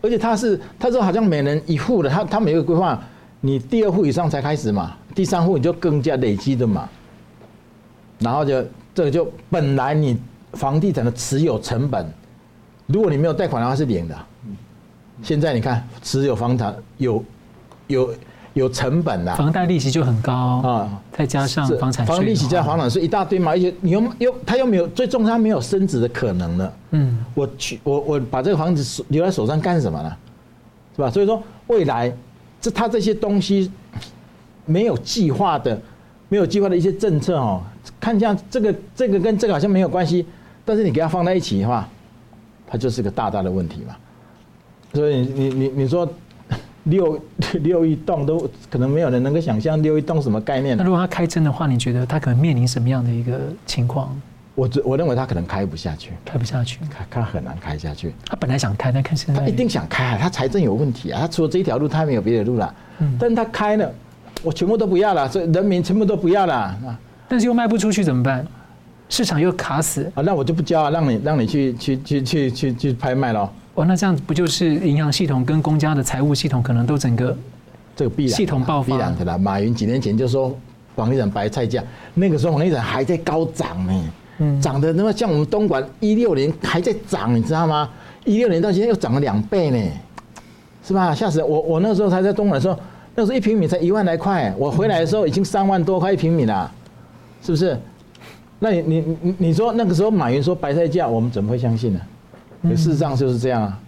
[0.00, 2.98] 而且他是他说好像每人一户的，他他没有规划，
[3.42, 6.88] 你第二户以上才开始嘛，第三户你就更加累积的嘛，
[8.20, 8.64] 然后就
[8.94, 10.16] 这个就本来你
[10.52, 12.06] 房地产的持有成本，
[12.86, 14.16] 如果你没有贷款的话是零的。
[15.22, 17.24] 现在你看，持有房产有
[17.86, 18.14] 有
[18.52, 26.72] 有成本的，房贷利息就很高啊，再加上房产税，房利息加房产税一大堆嘛，而且你又又他又没有，最重要他没有升值的可能了。
[26.90, 30.14] 嗯，我去我我把这个房子留在手上干什么呢？
[30.94, 31.10] 是吧？
[31.10, 32.14] 所以说未来
[32.60, 33.72] 这他这些东西
[34.66, 35.80] 没有计划的，
[36.28, 37.62] 没有计划的一些政策哦，
[38.06, 40.24] 看像这个这个跟这个好像没有关系，
[40.64, 41.88] 但是你给它放在一起的话，
[42.64, 43.96] 它就是个大大的问题嘛。
[44.94, 46.08] 所以你你你说
[46.84, 47.20] 六
[47.62, 50.76] 六亿栋都可能没有人能够想象六亿栋什么概念？
[50.76, 54.16] 那如果他开征的话，你觉得他可能面临什么样的一个情况？
[54.54, 58.14] 我我认为他可能开不下去，开不下去，开他很难开下去。
[58.24, 62.72] 他本来想开，但看现在他一定想开啊，他财政有问题啊，他除了这一条路，他还没有别的路了。
[63.00, 63.92] 嗯，但他开了，
[64.44, 66.98] 我全部都不要了，所以人民全部都不要了啊。
[67.28, 68.46] 但是又卖不出去怎么办？
[69.08, 73.48] 市场又卡死啊，那我就不交啊，让你让你去去去去去去拍卖喽。
[73.74, 77.36] 哦，那这样不就是银行系统跟公家的财务系统可能都整个
[77.94, 78.96] 这个必然系统爆发？
[78.96, 79.38] 必然的啦。
[79.38, 80.56] 马云几年前就说
[80.96, 81.82] 房地产白菜价，
[82.14, 84.04] 那个时候房地产还在高涨呢，
[84.38, 87.88] 嗯，涨的那么像我们东莞一六年还在涨，你知道吗？
[88.24, 89.78] 一六年到现在又涨了两倍呢，
[90.82, 91.14] 是吧？
[91.14, 91.60] 吓死我！
[91.60, 92.76] 我那时候才在东莞的时候，
[93.14, 96.68] 那时候一平米才一万来块，我回来的时候已经三万多块一平米了，
[97.46, 97.78] 是不是？
[98.58, 102.00] 那你你你你说那个时候马云说白菜价，我们怎么会相信呢？
[102.70, 103.80] 事实上就是这样啊。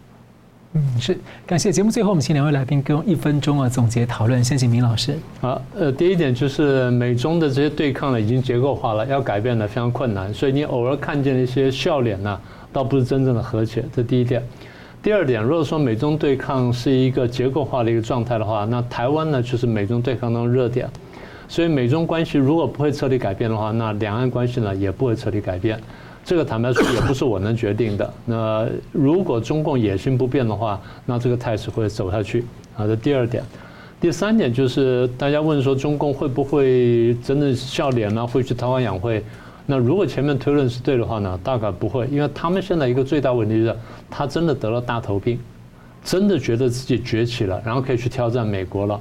[0.74, 1.18] 嗯，是。
[1.46, 4.44] 感谢节目最后，我们请两位来宾各用一分钟啊总结讨论。
[4.44, 5.16] 先请明老师。
[5.40, 10.32] 好，呃，第一点就是美中的这些对抗呢，已经结构化了，要改变呢非常困难。
[10.32, 12.38] 所以你偶尔看见的一些笑脸呢，
[12.72, 13.82] 倒不是真正的和解。
[13.92, 14.42] 这第一点。
[15.02, 20.86] 第二点，如果说美中对抗是一个结构化的一个状态的话，那台湾呢就是美中对抗中的热点。
[21.49, 25.80] 所以美中关系如果不会彻底改变的话，那两岸关系呢也不会彻底改变。
[26.24, 28.14] 这个坦白说也不是我能决定的。
[28.26, 32.44] 那如果中共野心不变的话，那这个态势会走下去。
[32.74, 33.42] 好的，第二点，
[33.99, 38.26] 第三点就是大家问说中共会不会真的笑脸呢？
[38.26, 39.24] 会去韬光养晦？
[39.64, 43.74] 那如果前面推论是对的话呢，大概不会，因为他们现在一个最大问题是，
[44.11, 45.38] 他真的得了大头病，
[46.05, 49.01] 真的觉得自己崛起了，然后可以去挑战美国了。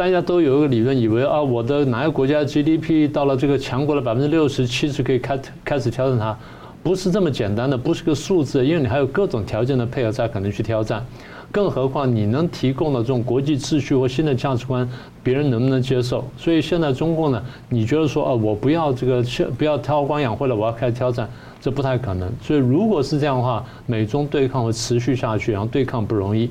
[0.00, 6.34] 大家都有一个理论，以为啊，我的哪个国家 GDP 到了这个强国的百分之六十七十，可以开开始挑战它，
[6.82, 11.04] 不是这么简单的，不是个数字，因为你还有各种条件的配合才可能去挑战。
[11.52, 14.88] 更何况你能提供的这种国际秩序或新的价值观，
[15.22, 16.24] 别人能不能接受？
[16.34, 19.22] 所以现在中共呢，你觉得说啊，我不要这个，
[19.58, 21.28] 不要韬光养晦了，我要开始挑战，
[21.60, 22.32] 这不太可能。
[22.40, 26.48] 所以如果是这样的话，美中对抗会持续下去，然后对抗不容易。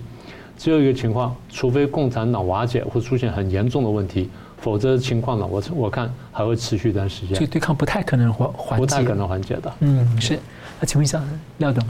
[0.59, 7.33] 只有一个情况，除非共产党瓦解或出现很严重的问题，否则的情况呢，我我看还会持续一段时间。
[7.33, 9.73] 这个对抗不太可能缓缓解，不太可能缓解的。
[9.79, 10.37] 嗯，是。
[10.81, 11.23] 那请问一下
[11.59, 11.81] 廖董，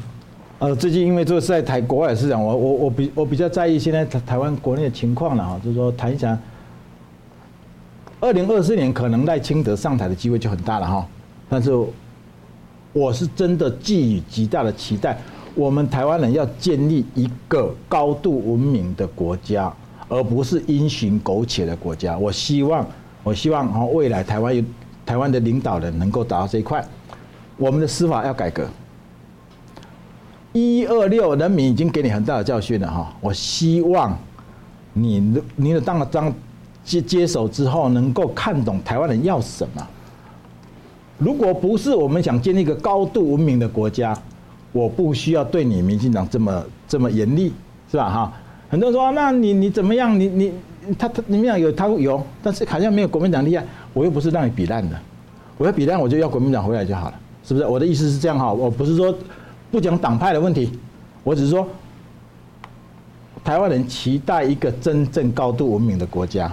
[0.60, 6.38] 呃，最近因为这个是在台国外市场，我我我比我比较在意现在台台湾国内的情况了哈，就是说谈一下，
[8.20, 11.08] 二零二四年可能赖清德上台的机会就很大了哈，
[11.50, 11.72] 但是
[12.94, 15.18] 我是真的寄予极大的期待。
[15.60, 19.70] 我们台湾人要建立一个高度文明的国家，
[20.08, 22.18] 而不是因循苟且的国家。
[22.18, 22.88] 我希望，
[23.24, 24.64] 我希望哈，未来台湾有
[25.06, 26.82] 台湾的领导人能够达到这一块。
[27.58, 28.66] 我们的司法要改革。
[30.54, 33.14] 一二六，人民已经给你很大的教训了哈。
[33.20, 34.18] 我希望
[34.94, 36.34] 你，你的当了当
[36.86, 39.86] 接接手之后，能够看懂台湾人要什么。
[41.18, 44.18] 如果不是我们想建立一个高度文明的国家。
[44.72, 47.52] 我不需要对你民进党这么这么严厉，
[47.90, 48.08] 是吧？
[48.10, 48.34] 哈，
[48.70, 50.20] 很多人说，那你你怎么样？
[50.20, 50.54] 你你
[50.98, 53.66] 他他你们讲有他有，但是好像没有国民党厉害。
[53.94, 54.96] 我又不是让你比烂的，
[55.58, 57.66] 我要比烂我就要国民党回来就好了，是不是？
[57.66, 59.14] 我的意思是这样哈，我不是说
[59.72, 60.72] 不讲党派的问题，
[61.24, 61.68] 我只是说
[63.44, 66.52] 台湾人期待一个真正高度文明的国家，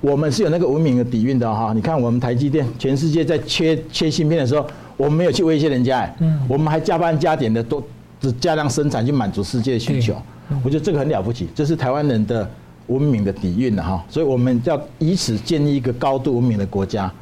[0.00, 1.72] 我们是有那个文明的底蕴的哈。
[1.72, 4.66] 你看我们台积电，全世界在缺缺芯片的时候。
[5.02, 6.14] 我们没有去威胁人家，哎，
[6.46, 7.82] 我们还加班加点的多，
[8.20, 10.14] 只加量生产去满足世界的需求。
[10.62, 12.48] 我觉得这个很了不起，这是台湾人的
[12.86, 14.04] 文明的底蕴了哈。
[14.08, 17.12] 所以我们要以此建立一个高度文明的国家，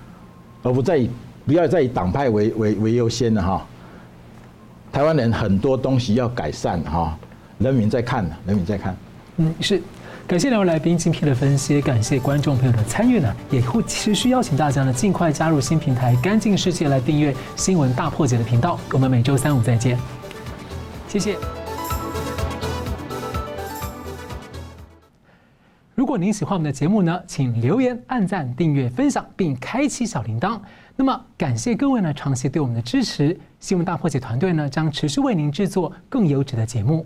[0.62, 1.08] 而不再以
[1.46, 3.66] 不要再以党派为为为优先了哈。
[4.92, 7.16] 台湾人很多东西要改善哈，
[7.56, 8.94] 人民在看，人民在看。
[9.38, 9.80] 嗯，是。
[10.30, 18.78] 感谢两位来宾精辟的分析，感谢观众朋友的参与呢，也会持续邀请大家呢尽快加入新平台“干净世界”来订阅《新闻大破解》的频道。
[18.92, 19.98] 我们每周三五再见，
[21.08, 21.36] 谢谢。
[25.96, 30.60] 如果您喜欢我们的节目呢，请留言、按赞、订阅、分享，并开启小铃铛。
[30.94, 36.98] 那么，感谢各位呢长期对我们的支持，《新闻大破解》团队呢将持续为您制作更优质的节目。